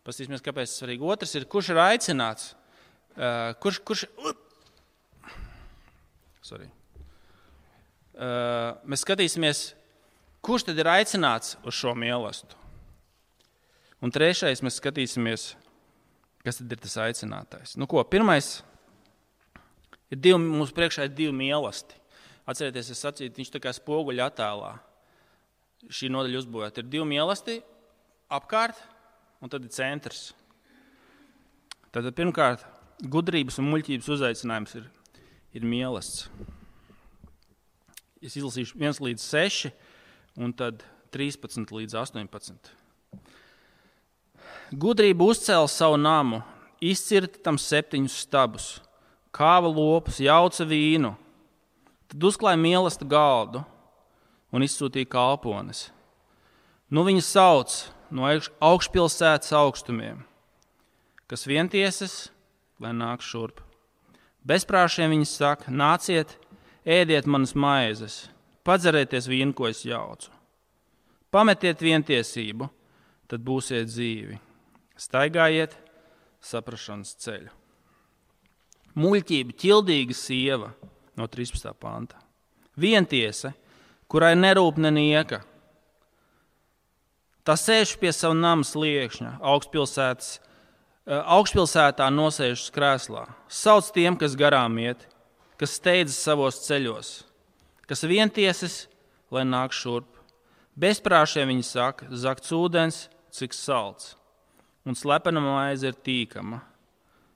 Paskatīsimies, 0.08 0.42
kāpēc 0.44 0.66
tas 0.66 0.74
ir 0.74 0.82
svarīgi. 0.82 1.06
Otrs 1.06 1.36
ir, 1.38 1.46
kurš 1.52 1.74
ir 1.74 1.80
aicināts? 1.84 2.54
Uh, 3.20 3.52
kurš, 3.62 3.82
kurš, 3.86 4.06
uh, 4.16 4.32
mēs 8.90 9.04
skatīsimies, 9.04 9.64
kurš 10.46 10.70
tad 10.70 10.80
ir 10.82 10.90
aicināts 10.90 11.58
uz 11.68 11.76
šo 11.78 11.94
mīlestību. 12.00 12.58
Un 14.00 14.16
trešais, 14.16 14.64
mēs 14.64 14.80
skatīsimies, 14.80 15.50
kas 16.46 16.62
tad 16.62 16.72
ir 16.72 16.80
tas 16.80 16.96
aicinātais. 17.04 17.76
Nu, 17.80 17.88
ko, 17.92 18.00
pirmais 18.08 18.62
Ir 20.10 20.22
divi, 20.22 20.40
mums 20.42 20.74
priekšā 20.76 21.06
ir 21.08 21.16
divi 21.16 21.34
mīlesti. 21.36 21.98
Atcerieties, 22.50 22.90
es 22.94 23.02
sacīju, 23.04 23.34
viņš 23.38 23.52
tā 23.54 23.62
kā 23.62 23.74
spoguļa 23.76 24.30
attēlā. 24.32 24.72
Šī 25.94 26.10
nodaļa 26.12 26.42
uzbūvēta. 26.42 26.82
Ir 26.82 26.90
divi 26.92 27.06
mīlesti 27.12 27.60
apkārt, 28.34 28.80
un 29.40 29.52
tad 29.52 29.66
ir 29.66 29.74
centrs. 29.74 30.32
Tad 31.94 32.10
pirmkārt, 32.18 32.66
gudrības 33.02 33.60
un 33.62 33.70
muļķības 33.72 34.10
uzaicinājums 34.18 34.76
ir, 34.82 34.90
ir 35.58 35.66
mīlestības. 35.66 36.58
Es 38.20 38.36
izlasīšu 38.36 38.76
1 38.76 39.00
līdz 39.00 39.24
6, 39.24 39.70
un 40.44 40.52
tad 40.52 40.84
13 41.16 41.72
līdz 41.72 41.96
18. 42.02 42.74
gudrība 44.76 45.30
uzcēla 45.32 45.70
savu 45.72 45.96
namu, 45.98 46.42
izcirta 46.84 47.40
tam 47.46 47.58
septiņus 47.58 48.18
stabus, 48.26 48.68
kāva 49.36 49.70
lopus, 49.70 50.20
jauca 50.24 50.66
vīnu, 50.66 51.14
tad 52.10 52.26
uzklāja 52.30 52.60
mīlestību 52.60 53.12
galdu 53.12 53.64
un 54.54 54.66
izsūtīja 54.66 55.10
kalpones. 55.10 55.90
Nu 56.90 57.06
viņa 57.06 57.24
sauc 57.26 57.76
no 58.10 58.26
augšpilsētas 58.26 59.54
augstumiem, 59.54 60.24
kas 61.30 61.46
vientiesas, 61.50 62.32
lai 62.82 62.96
nāk 62.98 63.22
šurp. 63.22 63.62
Bezprāšiem 64.50 65.14
viņi 65.14 65.28
saka, 65.30 65.70
nāciet, 65.70 66.34
ēdiet 66.88 67.28
manas 67.30 67.54
maizes, 67.54 68.24
padzerieties 68.66 69.30
vīnu, 69.30 69.54
ko 69.54 69.70
es 69.70 69.84
jaucu. 69.86 70.32
Pametiet 71.30 71.84
vientiesību, 71.86 72.72
tad 73.30 73.46
būsiet 73.46 73.92
dzīvi. 73.92 74.40
Staigājiet 74.98 75.78
saprašanas 76.42 77.14
ceļu. 77.22 77.59
Muļķība, 78.98 79.54
ķildīga 79.60 80.16
sieva 80.18 80.72
no 81.20 81.28
13. 81.28 81.74
panta. 81.78 82.18
Vientiesa, 82.80 83.54
kurai 84.10 84.34
nerūp 84.40 84.80
nenieka. 84.82 85.44
Tā 87.46 87.56
sēž 87.58 87.96
pie 88.00 88.12
sava 88.14 88.36
nama 88.38 88.66
sliekšņa, 88.66 89.40
augstpilsētas, 89.42 90.40
eh, 90.40 91.22
augstpilsētā 91.38 92.10
nosēžas 92.14 92.70
krēslā. 92.72 93.28
Sauc 93.48 93.92
tiem, 93.92 94.18
kas 94.18 94.36
garām 94.36 94.78
iet, 94.80 95.06
kas 95.58 95.76
steidzas 95.80 96.18
savos 96.18 96.62
ceļos, 96.68 97.24
kas 97.88 98.02
vientiesas, 98.02 98.88
lai 99.32 99.44
nāk 99.44 99.74
šurp. 99.76 100.08
Bezprāšiem 100.80 101.50
viņi 101.52 101.66
saka, 101.66 102.06
zakts 102.12 102.52
ūdens, 102.56 103.10
cik 103.32 103.54
salds, 103.54 104.16
un 104.86 104.96
slepena 104.96 105.42
maize 105.42 105.84
ir 105.90 105.94
tīkama. 105.94 106.62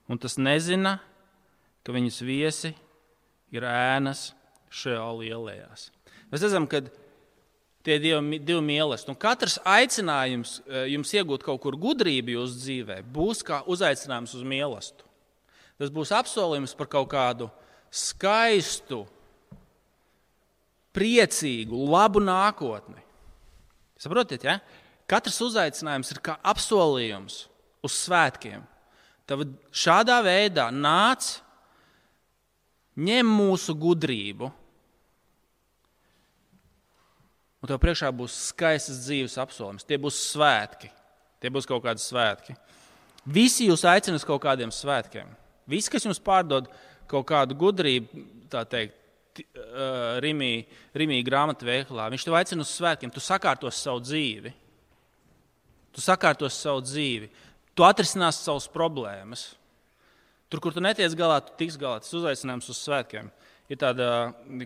Un 0.07 0.17
tas 0.17 0.37
nezina, 0.37 0.99
ka 1.83 1.95
viņas 1.95 2.19
viesi 2.25 2.73
ir 3.53 3.65
ēnas 3.67 4.31
šajā 4.73 5.07
lielajās. 5.19 5.89
Mēs 6.31 6.43
redzam, 6.45 6.65
ka 6.69 6.81
tie 7.85 7.97
divi, 8.01 8.39
divi 8.39 8.61
mīlestības. 8.65 9.19
Katrs 9.21 9.57
aicinājums 9.67 10.57
e, 10.63 10.85
jums 10.95 11.11
iegūt 11.13 11.45
kaut 11.45 11.61
kur 11.63 11.77
gudrību 11.79 12.37
jūsu 12.37 12.61
dzīvē 12.61 13.01
būs 13.13 13.43
kā 13.45 13.61
uzaicinājums 13.69 14.33
uz 14.39 14.45
mīlestību. 14.47 15.09
Tas 15.81 15.91
būs 15.93 16.13
apsolījums 16.15 16.75
par 16.77 16.87
kaut 16.87 17.09
kādu 17.11 17.49
skaistu, 17.93 19.03
priecīgu, 20.93 21.77
labu 21.89 22.21
nākotni. 22.23 23.01
Saprotiet, 23.99 24.45
ja? 24.45 24.59
Katrs 25.09 25.41
uzaicinājums 25.43 26.13
ir 26.13 26.21
kā 26.23 26.37
apsolījums 26.45 27.43
uz 27.83 27.97
svētkiem. 28.05 28.63
Tad 29.27 29.55
šādā 29.75 30.19
veidā 30.25 30.69
nāc, 30.73 31.42
ņem 32.99 33.29
mūsu 33.29 33.75
gudrību, 33.77 34.49
un 37.63 37.71
tev 37.71 37.79
priekšā 37.81 38.11
būs 38.13 38.35
skaistas 38.51 39.03
dzīves 39.05 39.37
apsolījums. 39.41 39.87
Tie 39.87 39.97
būs 40.01 40.19
svētki, 40.33 40.91
tie 41.41 41.51
būs 41.53 41.67
kaut 41.69 41.85
kādi 41.85 42.03
svētki. 42.03 42.57
Visi 43.23 43.69
jūs 43.69 43.85
aicina 43.87 44.19
uz 44.19 44.25
kaut 44.27 44.43
kādiem 44.43 44.73
svētkiem. 44.73 45.29
Visi, 45.71 45.91
kas 45.91 46.03
jums 46.03 46.19
pārdod 46.19 46.67
kaut 47.07 47.25
kādu 47.29 47.55
gudrību, 47.57 48.25
tā 48.51 48.65
teikt, 48.67 48.99
Rimī, 50.21 50.67
Rimī 50.93 51.23
grāmatu 51.25 51.65
veikalā, 51.65 52.05
viņš 52.13 52.25
tev 52.27 52.35
aicina 52.37 52.61
uz 52.61 52.69
svētkiem, 52.75 53.09
tu 53.09 53.23
sakārtos 53.23 53.79
savu 53.81 54.03
dzīvi. 54.03 54.51
Tu 55.93 56.01
sakārtos 56.01 56.57
savu 56.57 56.83
dzīvi, 56.85 57.29
tu 57.73 57.85
atrisinās 57.85 58.43
savas 58.43 58.67
problēmas. 58.69 59.51
Tur, 60.53 60.61
kur 60.61 60.75
tu 60.75 60.81
netiec 60.85 61.09
galā, 61.17 61.39
tu 61.41 61.55
tiks 61.57 61.79
galā. 61.81 61.97
Tas 62.03 62.13
uzaicinājums 62.13 62.67
uz 62.69 62.77
svētkiem. 62.77 63.31
Ir 63.73 63.77
tāda 63.81 64.07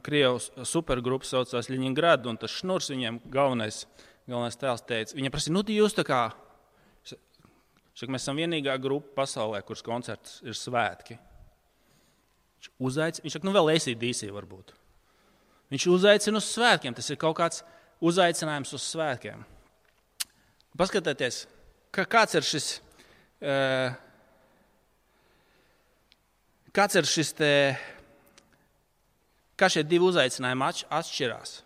Krievijas 0.03 0.49
supergrupa, 0.67 1.23
kas 1.23 1.29
saucās 1.31 1.69
Ļiņģerāda, 1.71 2.27
un 2.27 2.39
tas 2.41 2.51
šnurs 2.51 2.89
viņiem 2.91 3.21
galvenais, 3.31 3.85
galvenais 4.27 4.59
tēls 4.59 4.81
teica, 4.83 5.15
viņa 5.15 5.29
prasīja, 5.31 5.53
nu, 5.55 5.61
jūs 5.71 5.93
tā 5.95 6.03
kā, 6.03 6.17
šak, 7.07 8.11
mēs 8.11 8.25
esam 8.25 8.41
vienīgā 8.41 8.75
grupa 8.83 9.21
pasaulē, 9.21 9.61
kuras 9.63 9.85
koncerts 9.85 10.41
ir 10.43 10.57
svētki. 10.59 11.15
Viņš 12.57 12.69
uzaicina, 12.89 13.23
viņš 13.23 13.37
saka, 13.37 13.47
nu, 13.47 13.53
vēl 13.55 13.71
esi 13.77 13.93
dīsī 14.01 14.27
varbūt. 14.35 14.73
Viņš 15.71 15.85
uzaicina 15.93 16.41
uz 16.41 16.49
svētkiem, 16.49 16.97
tas 16.97 17.07
ir 17.13 17.21
kaut 17.21 17.37
kāds 17.39 17.61
uzaicinājums 18.03 18.75
uz 18.75 18.89
svētkiem. 18.89 19.47
Paskatieties, 20.75 21.45
ka 21.95 22.03
kāds 22.11 22.35
ir 22.35 22.49
šis. 22.49 22.69
Uh, 23.37 23.95
kāds 26.75 26.97
ir 26.97 27.07
šis 27.09 27.33
te, 27.37 27.51
kā 29.59 29.69
šie 29.71 29.85
divi 29.87 30.07
uzaicinājumi 30.09 30.67
atšķirās? 30.87 31.61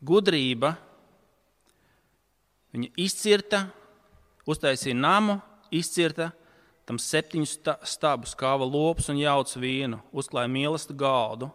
Gudrība, 0.00 0.72
viņa 2.72 2.92
izcirta, 3.04 3.66
uztaisīja 4.48 4.96
namu, 4.96 5.36
izcirta 5.70 6.30
tam 6.88 6.98
septiņus 6.98 7.58
stabus, 7.86 8.32
kāva 8.34 8.66
lopus 8.66 9.10
un 9.12 9.20
jauca 9.20 9.60
vīnu, 9.60 10.00
uzklāja 10.10 10.50
mīlestību 10.50 10.98
galdu 10.98 11.50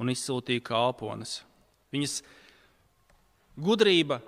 un 0.00 0.10
izsūtīja 0.10 0.64
kalpones. 0.66 1.42
Viņas 1.94 2.16
gudrība 3.58 4.18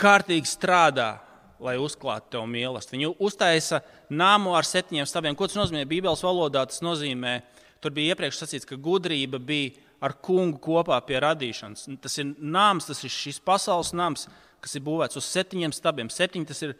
kārtīgi 0.00 0.50
strādā, 0.50 1.14
lai 1.62 1.76
uzklātu 1.80 2.34
tev 2.34 2.46
mīlestību. 2.50 2.98
Viņa 2.98 3.12
uztaisa 3.26 3.80
nāmu 4.12 4.54
ar 4.56 4.66
septiņiem 4.68 5.08
stabiem. 5.08 5.36
Ko 5.38 5.48
tas 5.48 5.58
nozīmē? 5.58 5.86
Bībeles 5.88 6.24
valodā 6.24 6.66
tas 6.68 6.82
nozīmē, 6.84 7.38
tur 7.84 7.94
bija 7.96 8.14
iepriekš 8.14 8.42
sacīts, 8.42 8.68
ka 8.68 8.78
gudrība 8.80 9.40
bija 9.42 9.74
ar 10.04 10.16
kungu 10.24 10.60
kopā 10.62 10.98
pie 11.06 11.20
radīšanas. 11.24 11.88
Tas 12.04 12.18
ir 12.20 12.34
nams, 12.36 12.88
tas 12.90 13.00
ir 13.06 13.12
šis 13.12 13.40
pasaules 13.44 13.94
nams, 13.96 14.28
kas 14.64 14.76
ir 14.76 14.84
būvēts 14.86 15.18
uz 15.18 15.32
septiņiem 15.32 15.74
stabiem. 15.76 16.12
Septiņi 16.12 16.52
tas 16.52 16.62
ir 16.66 16.76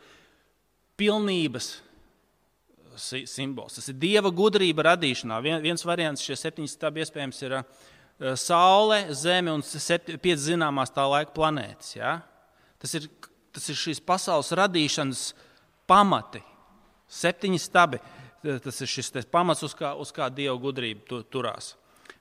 pilnības 1.00 1.75
simbols. 3.28 3.76
Tas 3.76 3.90
ir 3.92 3.99
dieva 4.00 4.33
gudrība 4.33 4.90
radīšanā. 4.92 5.42
Viens 5.64 5.85
variants 5.85 6.25
šie 6.25 6.37
septiņi 6.40 6.73
stabi 6.73 7.04
iespējams 7.04 7.42
ir 7.45 7.61
Eh, 8.18 8.37
Saule, 8.37 9.12
Zeme 9.12 9.52
un 9.52 9.61
piecas 10.23 10.47
zināmās 10.47 10.92
tā 10.95 11.04
laika 11.04 11.35
planētas. 11.37 11.90
Ja? 11.99 12.14
Tas, 12.80 12.95
ir, 12.97 13.11
tas 13.57 13.67
ir 13.73 13.79
šīs 13.81 14.03
pasaules 14.05 14.53
radīšanas 14.57 15.25
pamati, 15.89 16.43
septiņi 17.09 17.61
stabi. 17.63 18.01
Tas 18.63 18.79
ir 18.85 18.91
šis 18.91 19.11
pamats, 19.33 19.65
uz 19.67 19.75
kā, 19.75 19.91
uz 19.99 20.13
kā 20.15 20.29
dieva 20.31 20.55
gudrība 20.61 21.03
tu, 21.09 21.19
turās. 21.27 21.73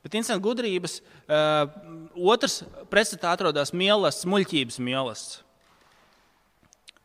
Bet 0.02 0.16
interesanti, 0.16 0.42
gudrības 0.42 1.00
uh, 1.02 1.68
otrs 2.34 2.64
pretstatā 2.90 3.34
atrodas 3.36 3.74
mīlestības, 3.76 4.30
muļķības 4.32 4.80
mīlestības. 4.88 5.42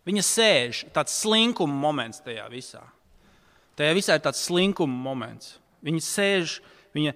Viņa 0.08 0.24
sēž, 0.24 0.82
tāds 0.96 1.18
slinkuma 1.20 1.76
moments 1.76 2.22
tajā 2.24 2.46
visā. 2.52 2.80
Tajā 3.76 3.92
visā 3.96 4.16
ir 4.16 4.24
tāds 4.24 4.40
slinkuma 4.46 4.96
moments. 5.04 5.58
Viņa 5.84 6.04
sēž, 6.06 6.56
uh, 6.60 6.80
Viņa 6.96 7.12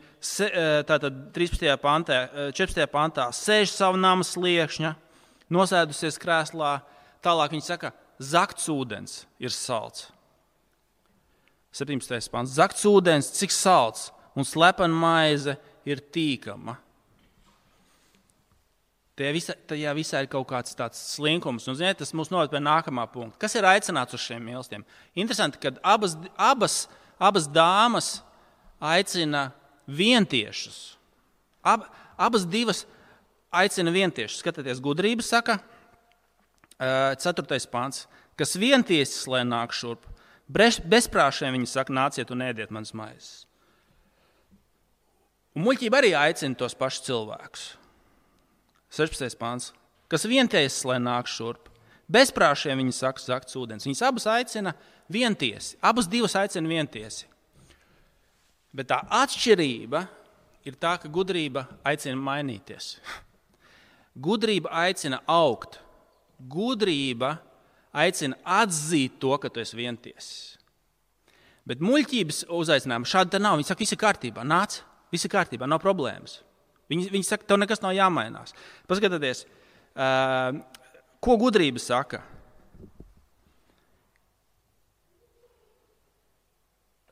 tātad 0.86 1.16
13. 1.34 1.66
pantā, 1.82 2.18
14. 2.54 2.86
pantā 2.92 3.26
sēž 3.34 3.72
savā 3.74 3.98
nama 3.98 4.26
sliekšņa, 4.26 4.92
nosēdusies 5.54 6.18
krēslā. 6.22 6.76
Tālāk 7.24 7.54
viņa 7.54 7.64
saka, 7.64 7.92
zakts 8.20 8.68
ūdens 8.72 9.22
ir 9.40 9.52
salds. 9.54 10.10
17. 11.74 12.30
pants. 12.30 12.54
Zakts 12.54 12.84
ūdens, 12.86 13.32
cik 13.34 13.54
salds 13.54 14.10
un 14.38 14.46
slepena 14.46 14.94
maize 14.94 15.56
ir 15.88 16.02
tīkama. 16.14 16.76
Tajā 19.14 19.30
visā, 19.30 19.54
tajā 19.70 19.90
visā 19.94 20.20
ir 20.24 20.30
kaut 20.30 20.46
kāds 20.50 20.74
tāds 20.74 20.98
slinkums. 21.14 21.68
Un, 21.70 21.76
ziniet, 21.78 22.00
tas 22.00 22.10
mūs 22.18 22.32
noved 22.34 22.50
pie 22.50 22.60
nākamā 22.62 23.06
punkta. 23.12 23.38
Kas 23.44 23.54
ir 23.54 23.66
aicināts 23.70 24.16
uz 24.16 24.22
šiem 24.24 24.42
mīlestībiem? 24.42 24.86
Interesanti, 25.14 25.60
ka 25.62 25.70
abas, 25.86 26.16
abas, 26.34 26.78
abas 27.22 27.46
dāmas 27.46 28.08
aicina 28.82 29.48
vientiešus. 29.86 30.96
Ab, 31.62 31.86
abas 32.18 32.42
divas 32.50 32.82
aicina 33.54 33.94
vientiešus. 33.94 34.40
Skatieties, 34.42 34.82
gudrība 34.82 35.22
saka, 35.22 35.60
4. 36.80 37.60
pāns, 37.70 38.04
kas 38.38 38.56
vientiesis, 38.58 39.26
lai 39.30 39.44
nāk 39.46 39.74
šurp. 39.76 40.06
Bezprāšiem 40.48 41.54
viņi 41.56 41.70
saka, 41.70 41.94
nāciet 41.94 42.32
un 42.34 42.42
ēdiet 42.44 42.72
manas 42.74 42.92
maizes. 42.96 43.44
Un 45.54 45.64
muļķība 45.64 46.00
arī 46.00 46.10
aicina 46.18 46.58
tos 46.58 46.74
pašus 46.74 47.06
cilvēkus. 47.06 47.68
16. 48.94 49.38
pāns, 49.38 49.70
kas 50.10 50.26
vientiesis, 50.26 50.82
lai 50.86 50.98
nāk 51.02 51.30
šurp. 51.30 51.70
Bezprāšiem 52.10 52.82
viņi 52.82 52.92
saka, 52.92 53.22
zakts 53.22 53.56
ūdens. 53.56 53.86
Viņas 53.86 54.02
abas 54.04 54.26
aicina 54.28 54.74
vientiesi. 55.08 55.78
Abas 55.80 56.10
divas 56.10 56.34
aicina 56.36 56.68
vientiesi. 56.68 57.30
Bet 58.74 58.90
tā 58.90 58.98
atšķirība 59.22 60.02
ir 60.66 60.76
tā, 60.80 60.96
ka 61.00 61.08
gudrība 61.08 61.64
aicina 61.86 62.18
mainīties. 62.18 62.96
Gudrība 64.26 64.70
aicina 64.84 65.22
augt. 65.30 65.78
Gudrība 66.38 67.36
aicina 67.94 68.38
atzīt 68.62 69.20
to, 69.22 69.34
ka 69.38 69.50
tu 69.52 69.62
esi 69.62 69.78
vientiesis. 69.78 70.58
Bet 71.64 71.80
muļķības 71.80 72.44
uzaicinājuma 72.52 73.08
šāda 73.08 73.40
nav. 73.40 73.56
Viņi 73.56 73.70
saka, 73.70 73.84
viss 73.84 73.94
ir 73.96 74.00
kārtībā, 74.02 74.44
nāc, 74.44 74.82
viss 75.14 75.24
ir 75.24 75.32
kārtībā, 75.32 75.68
nav 75.70 75.80
problēmas. 75.80 76.42
Viņi, 76.92 77.08
viņi 77.14 77.24
saka, 77.24 77.46
tev 77.48 77.60
nekas 77.62 77.80
nav 77.80 77.94
jāmainās. 77.96 78.52
Paskatieties, 78.90 79.46
uh, 79.96 80.58
ko 81.24 81.38
gudrība 81.40 81.80
saka. 81.80 82.20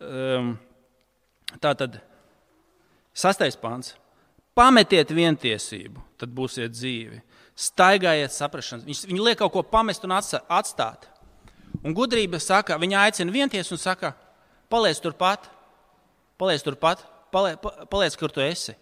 Um, 0.02 0.56
tā 1.62 1.72
tad 1.78 2.00
sastais 3.14 3.56
pāns. 3.56 3.94
Pametiet 4.52 5.08
vientiesību, 5.16 6.02
tad 6.20 6.32
būsiet 6.36 6.74
dzīvi. 6.74 7.22
Staigājiet 7.62 8.34
saprašanas. 8.34 8.86
Viņi, 8.88 9.08
viņi 9.12 9.24
liek 9.28 9.38
kaut 9.38 9.52
ko 9.54 9.62
pamest 9.66 10.02
un 10.06 10.16
atstāt. 10.16 11.06
Un 11.82 11.94
gudrība 11.96 12.40
saka, 12.42 12.78
viņa 12.78 13.06
aicina 13.06 13.34
vienties 13.34 13.70
un 13.74 13.80
saka, 13.80 14.12
paliec 14.70 14.98
turpat, 15.02 15.48
paliec 16.40 16.64
turpat, 16.66 17.04
paliec, 17.34 17.62
paliec 17.90 18.16
kur 18.18 18.34
tu 18.34 18.42
esi. 18.44 18.74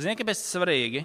Ziniet, 0.00 0.18
kāpēc 0.20 0.38
tas 0.38 0.46
ir 0.46 0.58
svarīgi? 0.58 1.04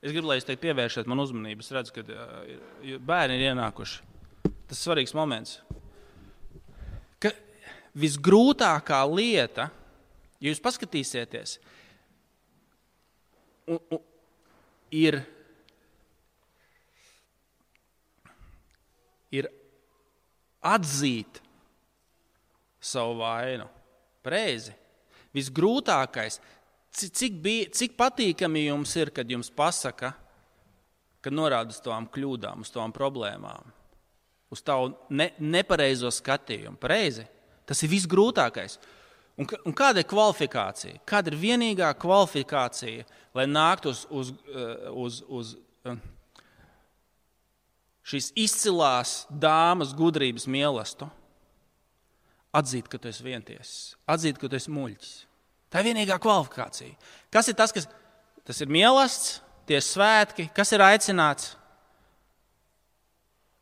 Es 0.00 0.14
gribu, 0.14 0.30
lai 0.30 0.38
jūs 0.38 0.46
teikt, 0.48 0.62
pievēršat 0.62 1.08
man 1.10 1.20
uzmanību. 1.20 1.64
Es 1.64 1.72
redzu, 1.76 1.94
ka 1.96 2.04
uh, 2.04 2.94
bērni 3.04 3.36
ir 3.36 3.50
ienākuši. 3.50 4.06
Tas 4.70 4.78
ir 4.78 4.82
svarīgs 4.82 5.12
moments. 5.16 5.58
Ka 7.20 7.32
visgrūtākā 8.00 9.00
lieta, 9.10 9.68
ja 10.40 10.52
jūs 10.52 10.62
paskatīsieties, 10.64 11.58
un, 13.68 13.80
un, 13.80 14.00
ir, 14.90 15.20
ir 19.30 19.48
atzīt 20.60 21.40
savu 22.80 23.20
vainu. 23.20 23.68
Preizi. 24.20 24.74
Visgrūtākais, 25.32 26.40
cik, 26.92 27.36
bija, 27.40 27.68
cik 27.72 27.94
patīkami 27.96 28.66
jums 28.66 28.92
ir, 28.98 29.12
kad 29.14 29.30
jums 29.30 29.48
pasaka, 29.54 30.12
kad 31.22 31.36
norāda 31.36 31.72
uz 31.72 31.80
tām 31.84 32.08
kļūdām, 32.10 32.64
uz 32.64 32.72
tām 32.74 32.92
problēmām, 32.92 33.70
uz 34.50 34.64
tavu 34.66 34.90
ne, 35.14 35.30
nepareizo 35.38 36.10
skatījumu. 36.12 36.80
Pareizi. 36.80 37.26
Tas 37.68 37.84
ir 37.86 37.92
visgrūtākais. 37.92 38.80
Un, 39.40 39.48
un 39.64 39.74
kāda 39.76 40.02
ir 40.02 40.08
kvalifikācija? 40.08 41.00
Kāda 41.08 41.32
ir 41.32 41.38
vienīgā 41.40 41.88
kvalifikācija, 42.00 43.06
lai 43.36 43.46
nāktu 43.48 43.94
uz, 43.94 44.02
uz, 44.10 44.32
uh, 44.52 44.90
uz, 45.00 45.20
uz 45.28 45.54
uh, 45.88 45.96
šīs 48.04 48.30
izcilās 48.36 49.14
dāmas 49.30 49.94
gudrības 49.96 50.44
mīlestību? 50.50 51.08
Atzīt, 52.50 52.88
ka 52.90 52.98
tu 52.98 53.06
esi 53.06 53.22
vientiesis, 53.22 53.94
atzīt, 54.10 54.40
ka 54.40 54.48
tu 54.50 54.58
esi 54.58 54.72
muļķis. 54.74 55.10
Tā 55.70 55.80
ir 55.80 55.92
vienīgā 55.92 56.16
kvalifikācija. 56.18 56.96
Kas 57.30 57.46
ir 57.46 57.54
tas, 57.54 57.70
kas 57.70 57.86
tas 58.42 58.58
ir 58.64 58.72
mīlestības, 58.74 59.38
tie 59.70 59.78
svētki, 59.78 60.48
kas 60.50 60.74
ir 60.74 60.82
aicināts? 60.82 61.52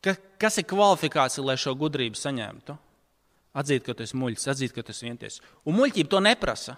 Ka, 0.00 0.14
kas 0.40 0.56
ir 0.56 0.64
kvalifikācija, 0.70 1.44
lai 1.44 1.58
šo 1.60 1.74
gudrību 1.76 2.16
saņemtu? 2.16 2.78
Atzīt, 3.56 3.84
ka 3.86 3.94
tu 3.96 4.04
esi 4.04 4.18
muļķis, 4.18 4.48
atzīt, 4.52 4.74
ka 4.76 4.84
tu 4.84 4.92
esi 4.92 5.08
vienties. 5.08 5.40
Un 5.64 5.78
muļķība 5.78 6.12
to 6.12 6.20
neprasa. 6.24 6.76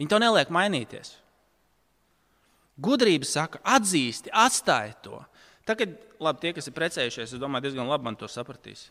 Viņa 0.00 0.12
to 0.12 0.20
neliek 0.22 0.52
mainīties. 0.52 1.14
Gudrība 2.82 3.28
saka, 3.28 3.60
atzīsti, 3.64 4.32
atstāj 4.32 4.94
to. 5.04 5.20
Tagad, 5.68 5.94
labi, 6.22 6.42
tie, 6.42 6.52
kas 6.56 6.68
ir 6.68 6.74
precējušies, 6.76 7.36
es 7.36 7.40
domāju, 7.40 7.68
diezgan 7.68 7.90
labi 7.90 8.08
man 8.08 8.18
to 8.18 8.28
sapratīs. 8.30 8.88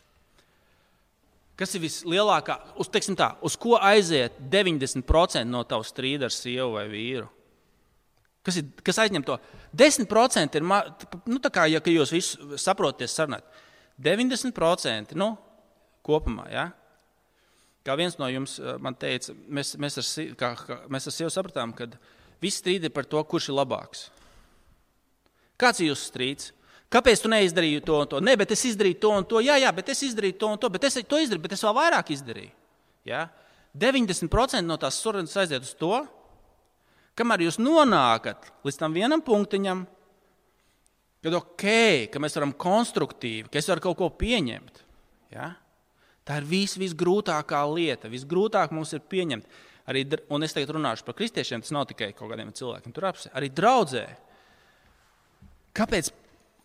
Kas 1.58 1.74
ir 1.76 1.82
vislielākā, 1.84 2.56
uz, 2.80 2.88
tā, 2.88 3.28
uz 3.44 3.58
ko 3.60 3.76
aiziet 3.76 4.38
90% 4.50 5.44
no 5.50 5.62
tavas 5.68 5.92
strīda 5.92 6.30
ar 6.30 6.34
sievu 6.34 6.78
vai 6.78 6.86
vīru? 6.90 7.28
Kas, 8.42 8.56
ir, 8.58 8.70
kas 8.82 8.98
aizņem 9.04 9.22
to? 9.26 9.36
10% 9.78 10.58
ir, 10.58 10.64
nu, 10.64 11.38
tā 11.42 11.50
kā, 11.54 11.68
ja 11.70 11.82
jūs 11.84 12.14
visu 12.14 12.58
saprotat, 12.58 13.10
sarunāt. 13.10 13.44
90% 14.02 15.14
nu, 15.20 15.34
kopumā. 16.02 16.48
Ja? 16.50 16.70
Kā 17.82 17.96
viens 17.98 18.14
no 18.18 18.28
jums 18.30 18.58
eh, 18.60 18.74
man 18.82 18.96
teica, 18.98 19.34
mēs, 19.34 19.74
mēs, 19.80 19.98
ar, 19.98 20.08
kā, 20.38 20.52
kā, 20.58 20.80
mēs 20.92 21.08
ar 21.10 21.16
sevi 21.16 21.30
sapratām, 21.34 21.74
ka 21.74 21.88
viss 22.42 22.62
strīd 22.62 22.86
ir 22.86 22.94
par 22.94 23.08
to, 23.10 23.22
kurš 23.26 23.50
ir 23.50 23.58
labāks. 23.58 24.08
Kāds 25.58 25.82
ir 25.82 25.90
jūsu 25.90 26.10
strīds? 26.10 26.50
Kāpēc 26.92 27.22
tu 27.24 27.30
neizdarīji 27.32 27.84
to 27.86 28.02
un 28.02 28.08
to? 28.10 28.18
Nē, 28.20 28.34
bet 28.36 28.52
es 28.52 28.66
izdarīju 28.68 28.98
to 29.00 29.12
un 29.16 29.24
to. 29.28 29.40
Jā, 29.40 29.56
jā, 29.62 29.70
bet 29.72 29.88
es 29.94 30.02
izdarīju 30.04 30.36
to 30.40 30.50
un 30.52 30.60
to. 30.60 30.68
Bet 30.72 30.84
es 30.84 30.98
to 31.08 31.20
izdarīju, 31.22 31.44
bet 31.46 31.54
es 31.56 31.62
vēl 31.64 31.76
vairāk 31.78 32.10
izdarīju. 32.12 32.52
Ja? 33.08 33.22
90% 33.72 34.60
no 34.66 34.76
tās 34.76 34.98
sarunas 35.00 35.32
aiziet 35.40 35.64
uz 35.64 35.72
to, 35.80 36.02
kamēr 37.16 37.46
jūs 37.46 37.56
nonākat 37.62 38.50
līdz 38.66 38.78
tam 38.82 38.92
vienam 38.92 39.22
punktiņam, 39.24 39.86
kad 41.24 41.38
ok, 41.38 41.64
ka 42.12 42.20
mēs 42.20 42.36
varam 42.36 42.52
konstruktīvi, 42.52 43.48
ka 43.48 43.62
es 43.62 43.70
varu 43.72 43.86
kaut 43.86 43.98
ko 44.02 44.10
pieņemt. 44.20 44.82
Ja? 45.32 45.54
Tā 46.28 46.38
ir 46.38 46.46
vis, 46.46 46.76
visgrūtākā 46.78 47.60
lieta. 47.72 48.10
Visgrūtāk 48.10 48.74
mums 48.74 48.92
ir 48.94 49.02
pieņemt. 49.10 49.46
Arī, 49.90 50.04
un 50.30 50.46
es 50.46 50.54
tagad 50.54 50.70
runāšu 50.76 51.06
par 51.06 51.16
kristiešiem, 51.18 51.64
tas 51.64 51.72
nav 51.74 51.88
tikai 51.90 52.12
kaut 52.14 52.30
kādiem 52.30 52.52
cilvēkiem 52.54 52.94
tur 52.94 53.08
apsi. 53.08 53.30
Arī 53.34 53.48
draudzē. 53.50 54.04
Kāpēc 55.74 56.12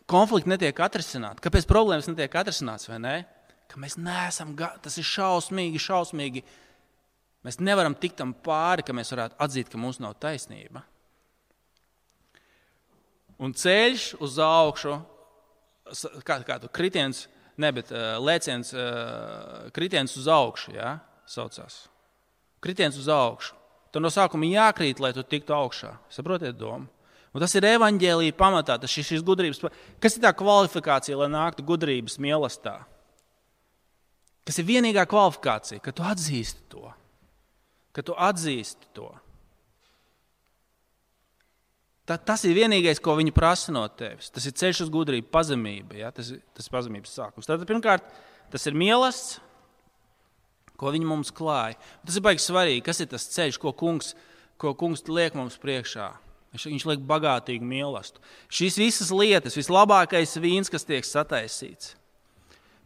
konflikti 0.09 0.51
netiek 0.51 0.81
atrisināti? 0.85 1.41
Kāpēc 1.41 1.65
problēmas 1.69 2.09
netiek 2.11 2.37
atrisinātas? 2.37 2.91
Ne? 3.01 3.23
Ka 3.71 3.81
mēs 3.81 3.97
neesam, 3.97 4.53
tas 4.83 4.99
ir 5.01 5.07
šausmīgi, 5.07 5.81
šausmīgi. 5.81 6.43
Mēs 7.47 7.57
nevaram 7.63 7.95
tikt 7.97 8.19
tam 8.21 8.35
pāri, 8.45 8.85
ka 8.85 8.93
mēs 8.93 9.09
varētu 9.13 9.37
atzīt, 9.41 9.71
ka 9.71 9.81
mums 9.81 9.97
nav 10.03 10.13
taisnība. 10.21 10.83
Un 13.41 13.53
ceļš 13.53 14.11
uz 14.21 14.37
augšu, 14.41 14.95
kā, 16.25 16.39
kā 16.45 16.57
tu 16.61 16.69
kritiens, 16.73 17.25
ne, 17.61 17.71
bet 17.73 17.91
uh, 17.93 18.17
lēciens, 18.23 18.73
uh, 18.75 19.69
kritiens 19.75 20.15
uz 20.19 20.27
augšu, 20.31 20.75
jā, 20.77 20.97
saucās. 21.29 21.85
Kritiens 22.63 22.97
uz 22.99 23.09
augšu. 23.11 23.55
Tur 23.93 24.03
no 24.03 24.11
sākuma 24.13 24.49
jākrīt, 24.49 25.01
lai 25.01 25.13
tu 25.15 25.23
tiktu 25.23 25.55
augšā. 25.55 25.93
Saprotiet 26.13 26.57
domu? 26.59 26.89
Un 27.35 27.43
tas 27.43 27.53
ir 27.57 27.67
evaņģēlīja 27.69 28.33
pamatā, 28.37 28.77
tas 28.81 28.93
ir 28.97 29.05
šis 29.05 29.23
gudrības. 29.25 29.61
Kas 30.01 30.17
ir 30.17 30.23
tā 30.23 30.31
kvalifikācija, 30.33 31.17
lai 31.19 31.27
nāktu 31.29 31.65
gudrības 31.67 32.17
mīlestībā? 32.23 32.79
Kas 34.47 34.57
ir 34.61 34.67
vienīgā 34.69 35.03
kvalifikācija, 35.11 35.83
ka 35.83 35.91
tu 35.91 36.05
atzīsti 36.07 36.63
to, 36.71 36.87
ka 37.93 38.03
tu 38.05 38.15
atzīsti 38.15 38.93
to. 38.95 39.09
Ta, 42.07 42.15
tas 42.15 42.45
ir 42.47 42.55
vienīgais, 42.55 43.01
ko 43.03 43.17
viņi 43.19 43.33
prasa 43.35 43.73
no 43.75 43.83
tevis. 43.91 44.29
Tas 44.31 44.45
ir 44.47 44.55
ceļš 44.55 44.85
uz 44.85 44.91
gudrību, 44.93 45.27
pazemība. 45.33 45.97
Ja? 45.99 46.11
Tas, 46.15 46.31
tas 46.55 46.69
ir 46.69 46.75
pazemības 46.75 47.17
sākums. 47.17 47.49
Tātad, 47.49 47.67
pirmkārt, 47.67 48.07
tas 48.53 48.67
ir 48.69 48.77
mīlestības, 48.79 49.43
ko 50.77 50.93
viņi 50.93 51.09
mums 51.09 51.33
klāja. 51.35 51.75
Tas 52.05 52.17
ir 52.19 52.23
baigi 52.25 52.43
svarīgi, 52.43 52.85
kas 52.85 53.01
ir 53.01 53.09
tas 53.11 53.25
ceļš, 53.33 53.59
ko 53.61 53.73
kungs, 53.75 54.13
ko 54.61 54.73
kungs 54.77 55.03
liek 55.09 55.35
mums 55.37 55.57
priekšā. 55.59 56.11
Viņš, 56.53 56.67
viņš 56.69 56.85
liek 56.91 57.03
bagātīgu 57.09 57.65
mīlestību. 57.67 58.23
Šīs 58.59 58.77
visas 58.79 59.11
lietas, 59.11 59.57
vislabākais 59.57 60.37
vīns, 60.39 60.71
kas 60.71 60.87
tiek 60.87 61.05
sataisīts. 61.05 61.95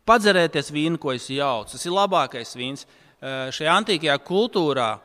Padzerēties 0.08 0.72
vīnu, 0.74 0.98
ko 1.00 1.14
es 1.14 1.28
jaucu, 1.30 1.76
tas 1.76 1.86
ir 1.86 1.94
labākais 1.94 2.56
vīns. 2.58 2.88
Šajā 3.22 3.76
antīkajā 3.78 4.16
kultūrā 4.26 4.96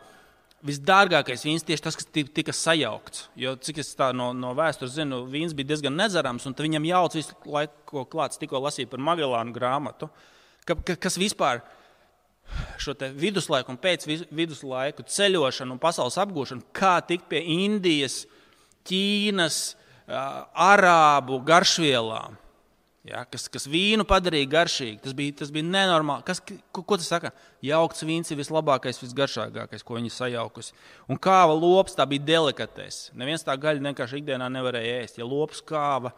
visdārgākais 0.66 1.44
vīns 1.46 1.64
tieši 1.66 1.84
tas, 1.84 1.96
kas 1.98 2.08
tika 2.12 2.54
sajaukts. 2.54 3.26
Jo, 3.38 3.54
cik 3.56 3.80
es 3.82 3.92
no, 4.16 4.30
no 4.36 4.52
vēstures 4.58 4.94
zinu, 4.96 5.24
vīns 5.30 5.54
bija 5.56 5.72
diezgan 5.72 5.96
nedzerams, 5.98 6.46
un 6.48 6.56
viņam 6.58 6.88
jauc 6.88 7.16
visu 7.18 7.36
laiku, 7.44 7.76
ko 7.90 8.04
klāts 8.12 8.40
tikko 8.40 8.60
lasīja 8.64 8.90
par 8.90 9.02
Magellānu 9.02 9.54
grāmatu, 9.56 10.10
ka, 10.66 10.76
ka, 10.76 10.98
kas 11.06 11.18
vispār 11.20 11.62
šo 12.78 12.94
viduslaiku 13.18 13.74
un 13.74 13.80
pēc 13.82 14.06
viduslaiku 14.30 15.06
ceļošanu 15.10 15.74
un 15.74 15.82
pasaules 15.82 16.18
apgūšanu, 16.22 16.68
kā 16.76 16.98
tikt 17.06 17.28
pie 17.30 17.42
Indijas, 17.56 18.24
Ķīnas, 18.86 19.60
Arābu 20.06 21.40
garšvielām 21.42 22.36
ja, 23.06 23.22
kas, 23.30 23.46
kas 23.52 23.66
vīnu 23.70 24.06
padarīja 24.08 24.48
garšīgu. 24.50 25.00
Tas 25.04 25.14
bija, 25.16 25.34
tas 25.40 25.50
bija 25.54 25.66
nenormāli. 25.66 26.24
Kas, 26.26 26.40
ko, 26.42 26.82
ko 26.82 26.98
tas 26.98 27.08
saka? 27.10 27.30
Jaukts 27.64 28.04
vīns 28.06 28.32
ir 28.32 28.40
vislabākais, 28.40 28.98
visgaršīgākais, 29.02 29.84
ko 29.86 29.98
viņi 29.98 30.12
sajaukusi. 30.12 30.74
Un 31.12 31.20
kāva 31.22 31.54
lops 31.54 31.96
tā 31.98 32.06
bija 32.10 32.24
delikatese. 32.26 33.14
Neviens 33.18 33.46
tā 33.46 33.54
gaļa 33.60 33.84
vienkārši 33.90 34.22
ikdienā 34.22 34.50
nevarēja 34.52 34.98
ēst. 35.04 35.20
Ja 35.20 35.28
lops 35.28 35.62
kāva, 35.66 36.12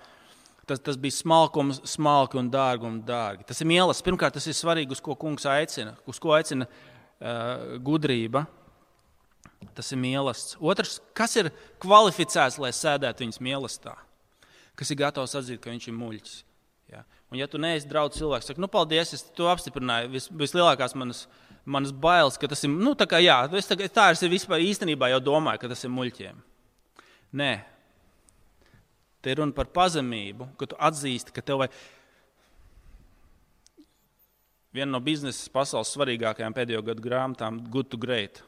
tas, 0.68 0.81
tas 0.85 1.01
bija 1.01 1.18
smalkums, 1.18 1.83
smalki 1.92 2.40
un 2.40 2.51
dārgi 2.53 2.88
un 2.88 3.03
dārgi. 3.09 3.46
Tas 3.48 3.61
ir 3.61 3.70
mīlestības. 3.70 4.07
Pirmkārt, 4.09 4.38
tas 4.40 4.48
ir 4.48 4.57
svarīgi, 4.57 4.96
uz 4.96 5.05
ko 5.05 5.18
kungs 5.18 5.48
aicina, 5.48 5.96
uz 6.09 6.20
ko 6.22 6.33
aicina 6.38 6.68
uh, 6.68 7.77
gudrība. 7.85 8.46
tas 9.77 9.92
ir 9.92 9.98
mīlestības. 10.01 10.59
Otrs, 10.64 10.98
kas 11.12 11.37
ir 11.37 11.53
kvalificēts, 11.83 12.61
lai 12.62 12.72
sēdētu 12.72 13.27
viņas 13.27 13.42
mīlestībā? 13.44 13.96
Kas 14.79 14.92
ir 14.94 15.01
gatavs 15.01 15.35
atzīt, 15.35 15.59
ka 15.59 15.72
viņš 15.74 15.88
ir 15.90 15.96
muļķis. 15.98 16.37
Ja? 16.88 17.05
Un, 17.29 17.38
ja 17.40 17.48
tu 17.51 17.61
neesi 17.61 17.88
draugs 17.88 18.16
cilvēks, 18.16 18.48
saka, 18.48 18.62
nu, 18.62 18.68
paldies, 18.72 19.12
es 19.16 19.27
to 19.37 19.48
apstiprināju. 19.53 20.11
Vis, 20.14 20.29
vislielākās 20.33 20.94
manas, 20.96 21.27
manas 21.68 21.92
bailes, 21.92 22.38
ka 22.40 22.48
tas 22.48 22.64
ir, 22.64 22.72
nu, 22.72 22.94
tā 22.98 23.09
kā, 23.11 23.20
jā, 23.20 23.42
es 23.59 23.68
tā, 23.68 23.77
tā 23.92 24.09
es 24.14 24.24
vispār 24.24 24.64
īstenībā 24.64 25.11
jau 25.12 25.20
domāju, 25.33 25.62
ka 25.64 25.72
tas 25.74 25.85
ir 25.85 25.92
muļķiem. 25.92 26.40
Nē, 27.38 27.53
te 29.20 29.35
ir 29.35 29.42
runa 29.42 29.53
par 29.57 29.68
pazemību, 29.74 30.48
ka 30.57 30.70
tu 30.70 30.79
atzīsti, 30.88 31.35
ka 31.37 31.44
tev 31.44 31.64
vajag. 31.64 31.77
Viena 34.72 34.92
no 34.92 35.01
biznesa 35.03 35.48
pasaules 35.53 35.90
svarīgākajām 35.96 36.55
pēdējo 36.57 36.83
gadu 36.87 37.05
grāmatām- 37.05 37.61
Good 37.72 37.90
to 37.92 38.01
Great. 38.01 38.42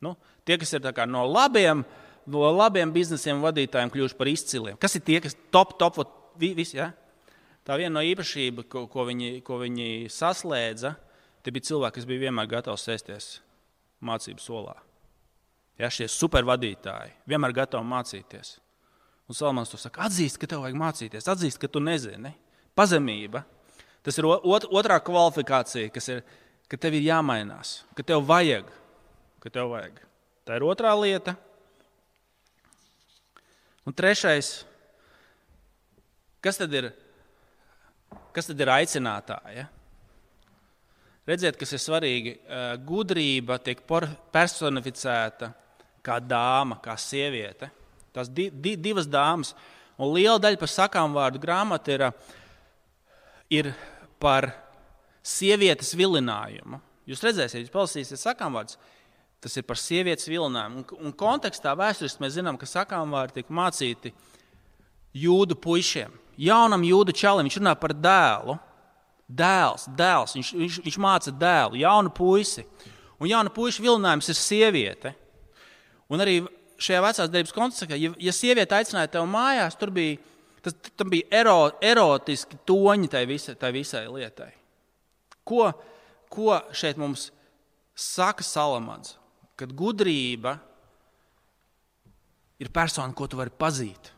Nu, 0.00 0.16
tie, 0.44 0.56
kas 0.58 0.72
ir 0.72 0.80
no 1.06 1.26
labiem, 1.26 1.84
no 2.26 2.50
labiem 2.50 2.92
biznesiem 2.92 3.40
vadītājiem, 3.40 3.90
kļuvuši 3.90 4.16
par 4.18 4.26
izciliem. 4.26 4.78
Kas 4.78 4.94
ir 4.96 5.02
tie, 5.02 5.20
kas 5.20 5.36
top, 5.50 5.78
top, 5.78 5.96
visi? 6.36 6.76
Ja? 6.76 6.92
Tā 7.66 7.76
viena 7.78 7.94
no 7.98 8.02
īpašībām, 8.04 8.66
ko, 8.70 8.86
ko, 8.90 9.06
viņi, 9.06 9.36
ko 9.46 9.60
viņi 9.60 10.08
saslēdza, 10.10 10.96
tie 11.44 11.54
bija 11.54 11.68
cilvēki, 11.70 12.00
kas 12.00 12.08
bija 12.08 12.24
vienmēr 12.26 12.50
gatavi 12.50 12.80
sēsties 12.82 13.28
mācību 14.02 14.42
solā. 14.42 14.74
Ja, 15.78 15.90
šie 15.90 16.08
supervadītāji 16.10 17.14
vienmēr 17.30 17.54
gatavi 17.62 17.86
mācīties. 17.88 18.56
Un 19.30 19.38
Salmans 19.38 19.70
to 19.70 19.78
saka, 19.78 20.08
atzīst, 20.08 20.40
ka 20.42 20.50
tev 20.50 20.64
vajag 20.64 20.78
mācīties, 20.78 21.30
atzīst, 21.30 21.60
ka 21.62 21.70
tu 21.70 21.80
nezini. 21.80 22.34
Pazemība. 22.76 23.44
Tas 24.02 24.18
ir 24.18 24.26
ot 24.26 24.66
otrā 24.66 24.98
kvalifikācija, 25.04 25.92
kas 25.94 26.08
ir, 26.10 26.22
ka 26.66 26.78
tev 26.80 26.98
ir 26.98 27.06
jāmainās, 27.06 27.82
ka 27.94 28.02
tev 28.06 28.24
vajag 28.26 28.70
ka 29.42 29.50
tev 29.50 29.72
vajag. 29.74 29.96
Tā 30.46 30.58
ir 30.58 30.64
otrā 30.66 30.92
lieta. 30.94 31.34
Un 33.82 33.94
trešais, 33.98 34.62
kas 36.42 36.60
tad 36.60 36.70
ir, 36.78 36.92
kas 38.34 38.48
tad 38.50 38.60
ir 38.60 38.70
aicinātāja? 38.72 39.68
Redziet, 41.28 41.56
kas 41.60 41.70
ir 41.76 41.80
svarīgi. 41.82 42.32
Gudrība 42.86 43.60
tiek 43.62 43.84
personificēta 43.86 45.52
kā 46.02 46.18
dāma, 46.18 46.80
kā 46.82 46.96
sieviete. 46.98 47.70
Tās 48.12 48.30
di, 48.32 48.48
di, 48.50 48.74
divas 48.76 49.06
dāmas. 49.06 49.54
Un 50.02 50.10
liela 50.16 50.40
daļa 50.42 50.58
par 50.58 50.70
sakām 50.72 51.14
vārdu 51.14 51.40
grāmatu 51.42 51.94
ir, 51.94 52.08
ir 53.52 53.70
par 54.22 54.50
sievietes 55.22 55.92
vilinājumu. 55.98 56.80
Jūs 57.06 57.22
redzēsiet, 57.22 57.64
jūs 57.64 57.74
palasīsiet 57.74 58.20
sakām 58.20 58.58
vārdus. 58.58 58.78
Tas 59.42 59.54
ir 59.58 59.66
par 59.66 59.78
sievietes 59.78 60.28
vilinājumu. 60.30 60.82
Un, 60.82 61.06
un 61.08 61.14
kontekstā 61.18 61.74
vēsturiski 61.78 62.22
mēs 62.22 62.36
zinām, 62.36 62.58
ka 62.58 62.66
sakām 62.66 63.14
vārdi 63.14 63.40
tiek 63.40 63.54
mācīti 63.54 64.12
jūdu 65.22 65.58
puišiem. 65.58 66.21
Jaunam 66.42 66.84
jūdu 66.86 67.14
čalim 67.14 67.46
viņš 67.46 67.58
runā 67.60 67.74
par 67.78 67.94
dēlu. 67.94 68.56
Dēls, 69.32 69.86
dēls. 69.96 70.34
Viņš, 70.36 70.50
viņš, 70.58 70.80
viņš 70.86 70.98
māca 71.00 71.32
dēlu, 71.32 71.78
jaunu 71.80 72.10
puisi. 72.14 72.66
Un 73.22 73.30
jauna 73.30 73.52
puiša 73.54 73.84
vilinājums 73.84 74.28
ir 74.32 74.38
sieviete. 74.38 75.14
Un 76.12 76.20
arī 76.24 76.40
šajā 76.82 77.00
vecās 77.04 77.30
darbības 77.30 77.54
kontekstā, 77.56 77.96
ja, 77.96 78.10
ja 78.18 78.34
sieviete 78.34 78.76
aicināja 78.76 79.12
tevi 79.14 79.30
mājās, 79.30 79.78
tur 79.78 79.92
bija, 79.94 80.18
tas, 80.64 80.74
tam 80.98 81.12
bija 81.12 81.30
ero, 81.42 81.56
erotiski 81.80 82.58
toņi 82.68 83.12
tai 83.12 83.22
visai, 83.30 83.54
tai 83.60 83.70
visai 83.76 84.04
lietai. 84.10 84.50
Ko, 85.46 85.70
ko 86.32 86.58
šeit 86.74 86.98
mums 87.00 87.30
saka 87.94 88.44
Salamans? 88.44 89.14
kad 89.62 89.72
gudrība 89.78 90.56
ir 92.62 92.70
persona, 92.74 93.14
ko 93.14 93.28
tu 93.30 93.38
vari 93.38 93.52
pazīt. 93.54 94.10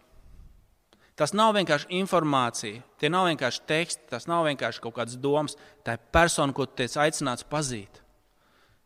Tas 1.15 1.31
nav 1.31 1.53
vienkārši 1.55 1.93
informācija, 1.95 2.81
tie 2.99 3.09
nav 3.13 3.29
vienkārši 3.29 3.63
teksti, 3.71 4.09
tas 4.11 4.27
nav 4.27 4.49
vienkārši 4.49 4.83
kaut 4.83 4.97
kādas 4.97 5.15
domas. 5.21 5.55
Tā 5.87 5.95
ir 5.95 6.03
persona, 6.15 6.55
ko 6.55 6.67
tu 6.67 6.81
tiec 6.83 6.97
aicināts 6.99 7.47
pazīt. 7.47 8.01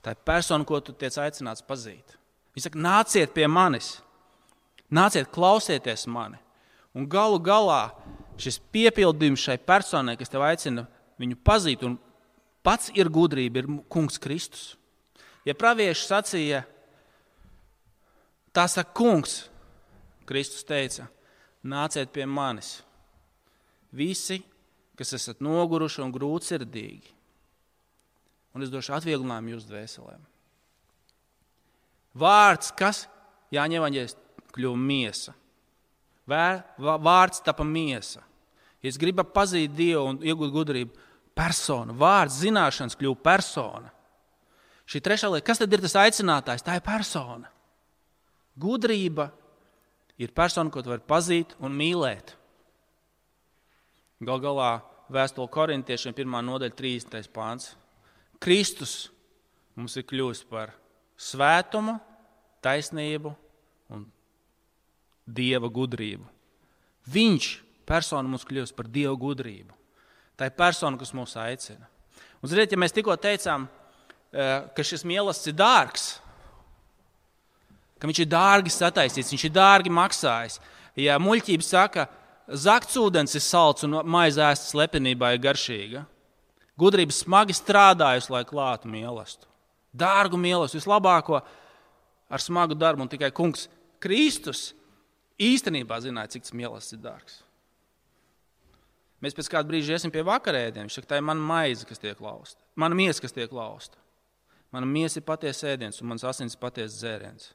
Tā 0.04 0.12
ir 0.12 0.20
persona, 0.28 0.66
ko 0.68 0.80
tu 0.84 0.92
tiec 0.92 1.16
aicināts 1.16 1.64
pazīt. 1.64 2.18
Viņš 2.52 2.68
saka, 2.68 2.82
nāciet 2.84 3.32
pie 3.32 3.48
manis, 3.48 3.94
nāciet, 4.92 5.30
klausieties 5.32 6.04
mani. 6.10 6.36
Un 6.92 7.08
galu 7.08 7.40
galā 7.40 7.88
šis 8.40 8.60
piepildījums 8.72 9.48
šai 9.48 9.56
personai, 9.64 10.18
kas 10.20 10.32
tev 10.32 10.44
aicina 10.44 10.84
viņu 11.20 11.40
pazīt, 11.44 11.84
un 11.86 11.96
pats 12.66 12.92
ir 12.92 13.08
gudrība, 13.12 13.62
ir 13.62 13.70
Kungs 13.88 14.20
Kristus. 14.20 14.74
Ja 15.48 15.56
pravieši 15.56 16.04
sacīja, 16.04 16.64
tā 18.52 18.66
saka 18.68 18.92
kungs, 18.92 19.46
Kristus 20.28 20.66
teica, 20.68 21.06
nāciet 21.68 22.10
pie 22.14 22.26
manis. 22.26 22.78
Visi, 23.94 24.40
kas 24.98 25.14
esat 25.16 25.42
noguruši 25.44 26.02
un 26.04 26.12
grūtsirdīgi, 26.14 27.14
un 28.56 28.64
es 28.64 28.72
došu 28.72 28.96
atvieglojumu 28.96 29.54
jūsu 29.54 29.70
dvēselēm. 29.70 30.24
Vārds, 32.18 32.72
kas 32.76 33.04
Jāņem 33.54 33.80
Evanģēlis 33.80 34.16
kļuva 34.52 34.80
miesa. 34.80 35.34
Vārds 36.28 37.44
tapa 37.44 37.64
miesa. 37.64 38.24
Ja 38.82 38.90
es 38.90 38.98
gribu 39.00 39.24
pazīt 39.24 39.72
Dievu 39.74 40.04
un 40.12 40.18
iegūt 40.22 40.52
gudrību, 40.54 41.06
persona, 41.38 41.94
vārds, 41.94 42.42
zināšanas 42.42 42.98
kļuva 42.98 43.18
persona. 43.24 43.92
Šī 44.88 45.00
trešā 45.04 45.30
lieta, 45.32 45.46
kas 45.46 45.60
tad 45.60 45.72
ir 45.72 45.82
tas 45.84 45.96
aicinātājs? 46.00 46.64
Tā 46.64 46.78
ir 46.78 46.84
persona. 46.84 47.50
Gudrība 48.58 49.28
ir 50.18 50.34
persona, 50.34 50.70
ko 50.70 50.82
tu 50.82 50.92
vari 50.92 51.04
pazīt 51.06 51.54
un 51.62 51.74
mīlēt. 51.78 52.34
Galu 54.24 54.42
galā 54.42 54.70
vēstule 55.14 55.50
korintiešiem, 55.54 56.16
1. 56.16 56.40
nodaļa, 56.48 56.74
30. 56.74 57.30
pāns. 57.34 57.70
Kristus 58.42 59.08
mums 59.78 59.94
ir 59.98 60.06
kļuvis 60.08 60.42
par 60.50 60.74
svētumu, 61.18 61.96
taisnību 62.62 63.32
un 63.94 64.04
dieva 65.24 65.70
gudrību. 65.70 66.26
Viņš 67.08 67.50
persona 67.88 68.28
mums 68.28 68.46
kļūst 68.46 68.76
par 68.76 68.90
dieva 68.90 69.14
gudrību. 69.18 69.74
Tā 70.38 70.50
ir 70.50 70.58
persona, 70.58 70.98
kas 70.98 71.14
mūs 71.16 71.38
aicina. 71.40 71.88
Un, 72.42 72.50
ziniet, 72.50 72.70
ja 72.70 72.78
mēs 72.78 72.94
tikko 72.94 73.16
teicām, 73.18 73.66
Eh, 74.28 74.64
ka 74.76 74.84
šis 74.84 75.06
mīlestības 75.08 75.48
ir 75.48 75.54
dārgs, 75.56 76.08
ka 77.98 78.08
viņš 78.08 78.22
ir 78.24 78.30
dārgi 78.30 78.72
sataisīts, 78.72 79.32
viņš 79.34 79.44
ir 79.48 79.54
dārgi 79.54 79.92
maksājis. 79.92 80.58
Ja 80.98 81.18
muļķība 81.22 81.66
saka, 81.66 82.06
zakts 82.48 82.96
ūdens 82.98 83.36
ir 83.38 83.44
salds 83.44 83.86
un 83.86 84.00
maize 84.08 84.42
ēstas 84.42 84.74
lepenībā 84.78 85.34
ir 85.34 85.42
garšīga, 85.44 86.04
gudrība 86.78 87.14
smagi 87.14 87.56
strādājusi, 87.56 88.32
lai 88.34 88.44
klātu 88.48 88.90
mīlestību. 88.90 89.50
Dārgu 89.98 90.38
mīlestību, 90.40 90.82
vislabāko 90.82 91.42
ar 92.28 92.44
smagu 92.44 92.76
darbu, 92.78 93.04
un 93.04 93.10
tikai 93.10 93.30
kungs 93.34 93.68
Kristus 94.02 94.72
īstenībā 95.38 96.00
zināja, 96.02 96.34
cik 96.34 96.46
tas 96.46 96.56
mīlestības 96.56 96.98
ir 96.98 97.04
dārgs. 97.04 97.38
Mēs 99.18 99.34
pēc 99.34 99.48
kāda 99.50 99.66
brīža 99.66 99.96
iesim 99.96 100.12
pie 100.14 100.22
vakarēdieniem. 100.26 100.86
Viņš 100.86 101.00
saka, 101.00 101.08
tā 101.10 101.18
ir 101.18 101.24
mana 101.26 101.42
maize, 101.42 101.86
kas 101.88 101.98
tiek 101.98 102.20
lausta, 102.22 102.62
mana 102.78 102.94
miesa, 102.94 103.22
kas 103.24 103.34
tiek 103.34 103.54
lausta. 103.54 103.98
Mana 104.74 104.86
miesa 104.86 105.18
ir 105.18 105.24
patiesa 105.26 105.72
ēdiens, 105.72 105.98
un 106.02 106.10
mans 106.10 106.26
asins 106.28 106.54
ir 106.54 106.60
patiesa 106.60 106.92
dzēriens. 107.00 107.48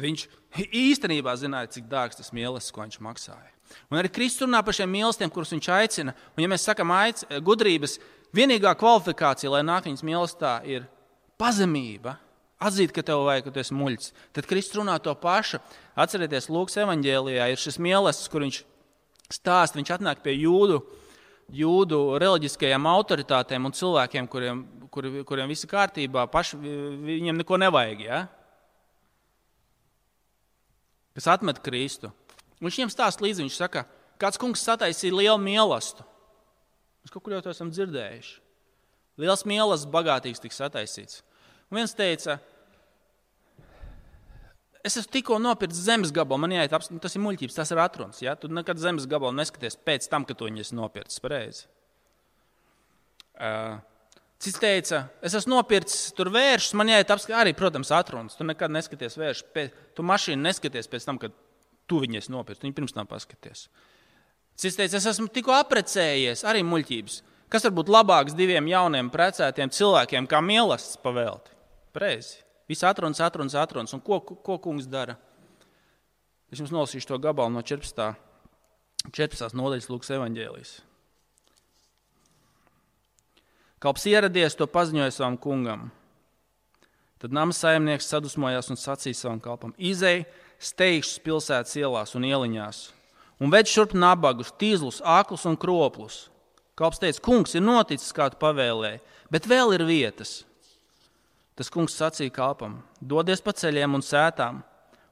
Viņš 0.00 0.24
īstenībā 0.56 1.34
zināja, 1.36 1.70
cik 1.74 1.88
dārgs 1.90 2.18
tas 2.18 2.32
mīlestības, 2.32 2.72
ko 2.72 2.84
viņš 2.84 2.98
maksāja. 3.04 3.50
Un 3.92 4.00
arī 4.00 4.08
Kristus 4.12 4.46
runā 4.46 4.62
par 4.64 4.76
šiem 4.76 4.90
mīlestībiem, 4.92 5.32
kurus 5.32 5.52
viņš 5.52 5.68
aicina. 5.76 6.14
Un, 6.32 6.44
ja 6.44 6.48
mēs 6.48 6.64
sakām, 6.68 6.92
aic, 6.96 7.22
gudrības, 7.44 7.98
vienīgā 8.36 8.72
kvalifikācija, 8.80 9.52
lai 9.52 9.62
nāk 9.64 9.88
viņas 9.88 10.04
mīlestībā, 10.08 10.54
ir 10.68 10.88
pazemība, 11.40 12.16
atzīt, 12.62 12.92
ka 12.96 13.04
tev 13.04 13.26
vajag, 13.28 13.48
ka 13.48 13.54
tu 13.54 13.62
esi 13.64 13.76
muļķis. 13.76 14.12
Tad 14.36 14.48
Kristus 14.48 14.80
runā 14.80 14.96
to 15.02 15.14
pašu. 15.18 15.60
Atcerieties, 15.98 16.48
Lūks 16.52 16.78
evanģēlijā 16.80 17.50
ir 17.52 17.60
šis 17.60 17.80
mīlestības, 17.82 18.32
kur 18.32 18.46
viņš 18.46 18.60
stāsta, 19.32 19.80
viņš 19.80 19.96
atnāk 19.96 20.24
pie 20.24 20.36
jūdu, 20.36 20.80
jūdu 21.52 22.00
reliģiskajām 22.22 22.88
autoritātēm 22.88 23.68
un 23.68 23.76
cilvēkiem, 23.76 24.28
kuriem 24.32 24.64
kur, 24.92 25.08
kuriem 25.26 25.50
viss 25.50 25.64
ir 25.64 25.72
kārtībā, 25.72 26.26
paši, 26.30 26.58
viņiem 27.06 27.40
neko 27.40 27.58
nevajag. 27.62 28.04
Ja? 28.04 28.20
Kas 31.16 31.28
atmet 31.28 31.60
Kristu. 31.64 32.12
Viņš 32.62 32.78
viņiem 32.78 32.92
stāsta 32.92 33.24
līdzi, 33.24 33.44
viņš 33.44 33.58
saka, 33.58 33.84
kāds 34.22 34.40
kungs 34.40 34.62
sataisīja 34.64 35.16
lielu 35.18 35.40
mīlestību. 35.42 36.08
Mēs 37.02 37.10
kaut 37.10 37.24
kur 37.26 37.34
jau 37.34 37.42
to 37.42 37.50
esam 37.50 37.72
dzirdējuši. 37.74 38.38
Liels 39.20 39.44
mīlestības, 39.48 39.90
bagātīgs 39.92 40.40
tika 40.42 40.54
sataisīts. 40.54 41.20
Un 41.68 41.80
viens 41.80 41.94
teica, 41.98 42.38
es 44.86 44.96
esmu 44.96 45.10
tikko 45.18 45.38
nopircis 45.42 45.82
zemes 45.88 46.14
gabalu, 46.14 46.44
man 46.44 46.54
jāiet, 46.54 46.72
tas 47.02 47.18
ir 47.18 47.24
muļķības, 47.24 47.58
tas 47.58 47.74
ir 47.74 47.82
atruns. 47.82 48.22
Ja? 48.22 48.36
Tu 48.38 48.50
nekad 48.52 48.80
zemes 48.80 49.08
gabalu 49.10 49.34
neskaties 49.40 49.76
pēc 49.82 50.06
tam, 50.12 50.26
kad 50.28 50.38
to 50.38 50.48
esi 50.52 50.78
nopircis 50.78 51.22
pareizi. 51.24 51.66
Uh, 53.32 53.80
Cits 54.42 54.58
teica, 54.58 55.04
es 55.22 55.36
esmu 55.38 55.54
nopircis 55.54 56.10
tur 56.18 56.26
vēršus, 56.34 56.74
man 56.74 56.88
jāiet 56.90 57.10
apskatīt, 57.14 57.36
arī, 57.38 57.52
protams, 57.54 57.92
atrunas. 57.94 58.34
Tu 58.34 58.46
nekad 58.48 58.72
neskaties 58.74 59.14
vēršus, 59.20 59.46
pēc, 59.54 59.76
tu 59.94 60.02
mašīnu 60.06 60.42
neskaties 60.42 60.90
pēc 60.90 61.06
tam, 61.06 61.20
kad 61.22 61.36
tu 61.86 62.00
viņai 62.02 62.24
nopirci. 62.34 62.64
Viņa 62.66 62.78
pirms 62.80 62.96
tam 62.96 63.06
paskaties. 63.06 63.68
Cits 64.58 64.80
teica, 64.80 64.98
es 64.98 65.06
esmu 65.12 65.30
tikko 65.30 65.54
apprecējies, 65.60 66.42
arī 66.48 66.64
muļķības. 66.66 67.20
Kas 67.52 67.68
var 67.68 67.76
būt 67.78 67.92
labāks 67.92 68.34
diviem 68.34 68.66
jauniem 68.66 69.12
precētiem 69.14 69.70
cilvēkiem, 69.70 70.26
kā 70.26 70.42
mīlestības 70.42 71.02
pavēlti? 71.04 71.56
Preizi. 71.94 72.40
Viss 72.70 72.86
atrunas, 72.88 73.20
atrunas, 73.22 73.54
atrunas. 73.60 73.94
Un 73.94 74.02
ko, 74.02 74.18
ko 74.24 74.58
kungs 74.62 74.88
dara? 74.90 75.18
Es 76.50 76.58
jums 76.58 76.72
nolasīšu 76.74 77.12
to 77.12 77.18
gabalu 77.22 77.54
no 77.54 77.62
14. 77.62 78.14
14. 79.12 79.54
nodaļas 79.58 79.90
Lūkas 79.92 80.14
evanģēlijas. 80.16 80.80
Kalps 83.82 84.04
ieradies, 84.06 84.54
to 84.54 84.68
paziņoja 84.70 85.10
savam 85.10 85.36
kungam. 85.42 85.88
Tad 87.22 87.34
nama 87.34 87.54
saimnieks 87.54 88.06
sadusmojās 88.10 88.70
un 88.70 88.78
sacīja 88.78 89.18
savam 89.18 89.40
kalpam: 89.42 89.72
Izej, 89.78 90.24
steigšus 90.62 91.18
pilsētas 91.22 91.74
ielās 91.78 92.14
un 92.18 92.26
ieliņās, 92.26 92.82
un 93.42 93.50
ved 93.50 93.70
šurp 93.70 93.96
nabagus, 93.98 94.52
tīzlus, 94.58 95.00
aklus 95.02 95.46
un 95.50 95.58
kroplus. 95.58 96.28
Kalps 96.78 97.02
teica: 97.02 97.22
Kungs, 97.26 97.56
ir 97.58 97.64
noticis, 97.66 98.14
kā 98.14 98.28
tu 98.30 98.38
pavēlēji, 98.42 99.02
bet 99.34 99.50
vēl 99.50 99.74
ir 99.74 99.86
vietas. 99.86 100.44
Tas 101.58 101.70
kungs 101.70 101.98
sacīja 101.98 102.34
kalpam: 102.38 102.78
Dodies 103.02 103.42
pa 103.42 103.54
ceļiem 103.54 103.98
un 103.98 104.06
sētām, 104.06 104.62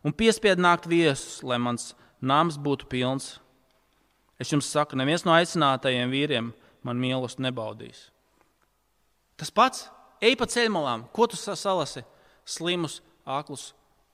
un 0.07 0.15
piespied 0.15 0.63
nākt 0.63 0.87
viesus, 0.87 1.43
lai 1.43 1.59
mans 1.59 1.93
nams 2.23 2.55
būtu 2.55 2.87
pilns. 2.87 3.35
Es 4.41 4.55
jums 4.55 4.71
saku, 4.71 4.95
neviens 4.97 5.27
no 5.27 5.35
aicinātajiem 5.35 6.15
vīriem 6.15 6.55
man 6.87 7.03
mīlestību 7.03 7.51
nebaudīs. 7.51 8.07
Tas 9.41 9.49
pats, 9.49 9.87
ej 10.21 10.35
pa 10.37 10.45
ceļmalām, 10.45 11.07
ko 11.17 11.25
tu 11.31 11.39
salasi? 11.41 12.05
Slimus, 12.45 12.99
aklus 13.25 13.71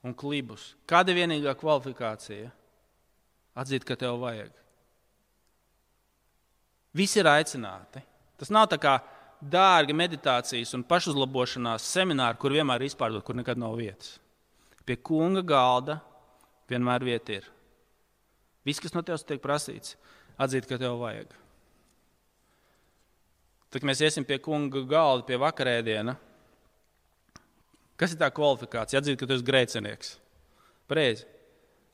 un 0.07 0.15
klibus. 0.15 0.75
Kāda 0.87 1.11
ir 1.11 1.25
vienīgā 1.25 1.57
kvalifikācija? 1.59 2.53
Atzīt, 3.59 3.87
ka 3.89 3.97
tev 3.99 4.21
vajag. 4.23 4.53
Visi 6.97 7.19
ir 7.21 7.29
aicināti. 7.29 8.03
Tas 8.39 8.53
nav 8.53 8.69
tā 8.71 8.79
kā 8.81 8.99
dārgi 9.41 9.97
meditācijas 9.97 10.75
un 10.77 10.85
pašuzlabošanās 10.87 11.89
semināri, 11.91 12.39
kur 12.41 12.55
vienmēr 12.55 12.85
ir 12.85 12.91
izpārdot, 12.93 13.25
kur 13.25 13.37
nekad 13.37 13.59
nav 13.61 13.75
vietas. 13.81 14.21
Pie 14.87 14.99
kunga 15.03 15.43
galda 15.43 15.99
vienmēr 16.71 17.05
vieta 17.05 17.41
ir. 17.41 17.49
Viss, 18.67 18.83
kas 18.83 18.95
no 18.95 19.03
tevis 19.07 19.27
tiek 19.27 19.43
prasīts, 19.43 19.97
atzīt, 20.39 20.69
ka 20.71 20.79
tev 20.79 21.01
vajag. 21.03 21.35
Tad, 23.77 23.85
mēs 23.85 24.01
iesim 24.01 24.25
pie 24.25 24.39
kunga 24.41 24.81
galda, 24.89 25.27
pie 25.29 25.37
vakarēdiena, 25.37 26.15
kas 28.01 28.15
ir 28.15 28.21
tā 28.23 28.31
kvalifikācija? 28.33 29.03
Atzīt, 29.03 29.19
ka 29.21 29.27
tu 29.29 29.35
esi 29.37 29.45
grēcinieks. 29.45 30.15
Pareizi. 30.89 31.27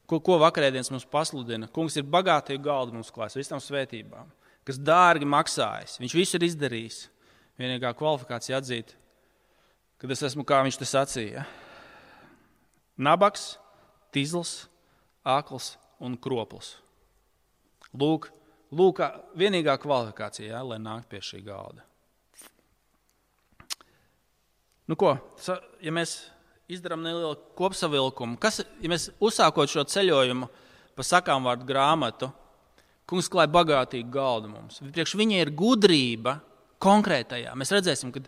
Ko, 0.07 0.21
ko 0.23 0.37
vakarēdienas 0.39 0.93
mums 0.95 1.07
pasludina? 1.11 1.67
Kungs 1.75 1.97
ir 1.99 2.07
bagātīgi 2.07 2.63
galdi 2.63 2.95
mums 2.95 3.11
klāts 3.11 3.35
visām 3.35 3.59
svētībām, 3.59 4.29
kas 4.63 4.79
dārgi 4.79 5.27
maksājas. 5.27 5.97
Viņš 5.99 6.15
visu 6.21 6.39
ir 6.39 6.47
izdarījis. 6.47 6.99
Vienīgā 7.59 7.91
kvalifikācija 7.99 8.61
atzīt, 8.63 8.95
ka 9.99 10.07
es 10.15 10.23
esmu, 10.31 10.47
kā 10.47 10.61
viņš 10.63 10.79
te 10.79 10.87
sacīja, 10.87 11.43
nabaks, 12.95 13.57
tīzls, 14.15 14.69
akls 15.27 15.73
un 15.99 16.15
kropls. 16.15 16.77
Lūk, 17.91 18.31
Lūk, 18.73 19.03
vienīgā 19.37 19.75
kvalifikācija, 19.83 20.55
jā, 20.55 20.61
lai 20.65 20.79
nāktu 20.81 21.11
pie 21.13 21.21
šī 21.25 21.43
galda. 21.45 21.85
Nu, 24.89 24.97
ko, 24.99 25.15
ja 25.85 25.93
mēs 25.95 26.17
izdarām 26.73 27.03
nelielu 27.05 27.37
kopsavilkumu, 27.59 28.39
kas, 28.41 28.63
ja 28.81 28.91
mēs 28.93 29.11
uzsākot 29.23 29.71
šo 29.71 29.85
ceļojumu 29.89 30.49
pa 30.97 31.07
sakām 31.07 31.45
vārdu 31.49 31.69
grāmatu, 31.69 32.31
kungs 33.09 33.29
klāja 33.33 33.53
bagātīgu 33.53 34.11
galdu 34.13 34.51
mums. 34.53 34.81
Priekš 34.95 35.15
viņa 35.21 35.43
ir 35.43 35.53
gudrība 35.57 36.39
konkrētajā. 36.83 37.55
Mēs 37.59 37.73
redzēsim, 37.77 38.13
ka 38.15 38.25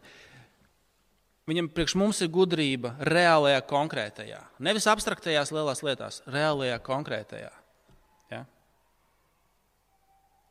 viņam 1.50 1.72
priekš 1.74 1.96
mums 2.00 2.20
ir 2.24 2.32
gudrība 2.32 2.94
reālajā 3.08 3.64
konkrētajā. 3.70 4.40
Nevis 4.64 4.88
abstraktajās 4.90 5.52
lielās 5.54 5.84
lietās, 5.86 6.22
reālajā 6.28 6.78
konkrētajā. 6.84 7.52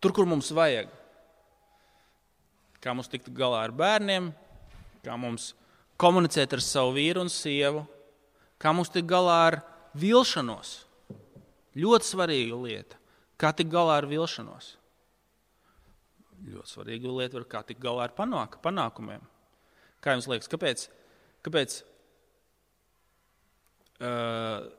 Tur, 0.03 0.11
kur 0.11 0.27
mums 0.27 0.51
vajag. 0.51 0.89
Kā 2.83 2.91
mums 2.91 3.07
tikt 3.07 3.29
galā 3.31 3.61
ar 3.63 3.71
bērniem, 3.71 4.33
kā 5.05 5.15
mums 5.15 5.53
komunicēt 5.99 6.57
ar 6.57 6.63
savu 6.63 6.97
vīru 6.97 7.23
un 7.23 7.31
sievu, 7.31 7.85
kā 8.59 8.73
mums 8.75 8.91
tikt 8.91 9.07
galā 9.07 9.37
ar 9.47 9.59
vilšanos. 9.95 10.81
Ļoti 11.79 12.09
svarīga 12.09 12.59
lieta. 12.59 12.99
Kā 13.39 13.53
tikt 13.55 13.71
galā 13.71 14.01
ar 14.01 14.09
vilšanos? 14.11 14.73
Ļoti 16.43 16.75
svarīga 16.75 17.15
lieta 17.21 17.39
ir, 17.39 17.47
kā 17.47 17.63
tikt 17.63 17.79
galā 17.83 18.09
ar 18.09 18.17
panāk, 18.17 18.59
panākumiem. 18.63 19.23
Kā 20.03 20.17
jums 20.17 20.27
liekas, 20.27 20.51
kāpēc? 20.51 20.89
kāpēc 21.43 21.75
uh, 24.03 24.71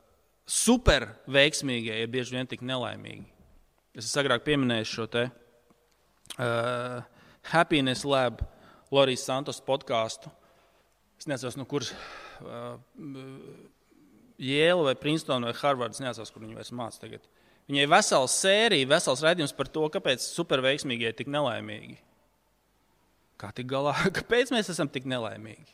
super 0.45 1.09
veiksmīgie 1.29 1.97
ir 2.01 2.11
bieži 2.13 2.37
vien 2.37 2.49
tik 2.49 2.65
nelaimīgi? 2.65 3.34
Es 3.95 4.11
agrāk 4.19 4.43
pieminējis 4.43 4.91
šo 4.91 5.05
te 5.07 5.27
uh, 5.29 6.99
Happiness 7.51 8.03
Lab, 8.07 8.41
Lorijas 8.91 9.23
Santos 9.27 9.61
podkāstu. 9.63 10.31
Es 11.19 11.29
nezinu, 11.31 11.61
no 11.61 11.67
kuras 11.69 11.93
uh, 12.43 12.75
Jēla 14.41 14.89
vai 14.89 14.95
Princeton 14.99 15.47
vai 15.47 15.53
Harvards, 15.55 16.01
nezinu, 16.03 16.27
kur 16.33 16.43
viņi 16.43 16.57
vairs 16.59 16.73
mācās 16.75 16.99
tagad. 16.99 17.23
Viņai 17.69 17.85
vesela 17.89 18.27
sērija, 18.29 18.89
vesels 18.91 19.23
raidījums 19.25 19.55
par 19.57 19.71
to, 19.73 19.87
kāpēc 19.93 20.27
superveiksmīgie 20.27 21.09
ir 21.09 21.15
tik 21.17 21.31
nelaimīgi. 21.33 21.97
Kā 23.41 23.49
tik 23.55 23.71
galā? 23.71 23.95
Kāpēc 24.19 24.51
mēs 24.53 24.69
esam 24.75 24.91
tik 24.91 25.07
nelaimīgi? 25.09 25.71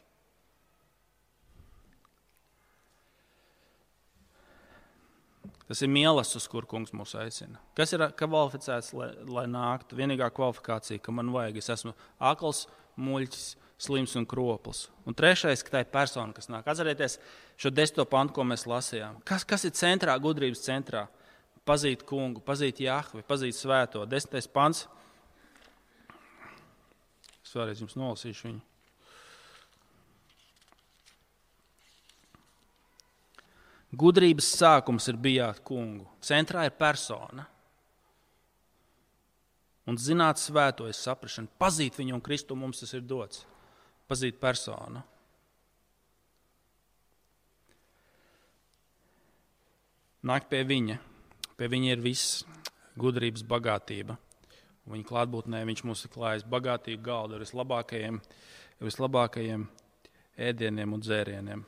Tas 5.72 5.80
ir 5.86 5.88
mīlestības, 5.88 6.36
uz 6.36 6.52
kur 6.52 6.66
kungs 6.68 6.92
mūs 6.92 7.14
aicina. 7.16 7.62
Kas 7.80 7.94
ir 7.96 8.02
kvalificēts, 8.20 8.90
lai, 8.92 9.06
lai 9.24 9.46
nāktu? 9.48 9.96
Vienīgā 9.96 10.28
kvalifikācija, 10.36 11.00
ka 11.00 11.14
man 11.16 11.30
vajag, 11.32 11.62
es 11.62 11.72
esmu 11.72 11.94
akls, 12.28 12.66
muļķis, 13.00 13.46
slims 13.80 14.18
un 14.20 14.28
kropls. 14.28 14.90
Un 15.08 15.16
trešais, 15.16 15.64
ka 15.64 15.78
tā 15.78 15.84
ir 15.86 15.94
persona, 15.94 16.36
kas 16.36 16.52
nāk. 16.52 16.68
Atcerieties 16.68 17.16
šo 17.56 17.72
desmito 17.72 18.04
pantu, 18.12 18.36
ko 18.36 18.44
mēs 18.50 18.68
lasījām. 18.68 19.22
Kas, 19.24 19.48
kas 19.48 19.64
ir 19.70 19.72
centrā, 19.80 20.18
gudrības 20.20 20.66
centrā? 20.66 21.06
Pazīt 21.64 22.04
kungu, 22.10 22.44
pazīt 22.44 22.84
Jahvi, 22.84 23.24
pazīt 23.24 23.56
svēto. 23.56 24.04
Desmitais 24.12 24.52
pants. 24.52 24.84
Es 27.46 27.56
vēlreiz 27.56 27.80
jums 27.80 27.96
nolasīšu 27.96 28.50
viņu. 28.50 28.62
Gudrības 33.92 34.48
sākums 34.56 35.10
ir 35.12 35.18
bijāt 35.20 35.60
kungu. 35.68 36.06
Centrā 36.24 36.64
ir 36.68 36.76
persona. 36.80 37.44
Un 39.90 39.98
zināt 40.00 40.40
svēto 40.40 40.88
ir 40.88 40.96
saprašana. 40.96 41.52
Pazīt 41.60 41.98
viņu 42.00 42.16
un 42.16 42.24
Kristu 42.24 42.56
mums 42.56 42.80
tas 42.80 42.94
ir 42.96 43.04
dots. 43.04 43.44
Pazīt 44.08 44.40
personu. 44.40 45.02
Nākt 50.24 50.48
pie 50.52 50.62
viņa. 50.70 51.00
Pie 51.58 51.68
viņa 51.68 51.92
ir 51.92 52.04
viss 52.06 52.46
gudrības 53.02 53.44
bagātība. 53.44 54.16
Viņa 54.92 55.08
klātbūtnē 55.10 55.66
viņš 55.68 55.84
mums 55.88 56.06
ir 56.06 56.14
klājis 56.14 56.48
bagātīgu 56.48 57.04
galdu 57.06 57.38
ar 57.38 57.44
vislabākajiem, 57.44 58.22
vislabākajiem 58.82 59.68
ēdieniem 60.48 60.96
un 60.96 61.04
dzērieniem. 61.04 61.68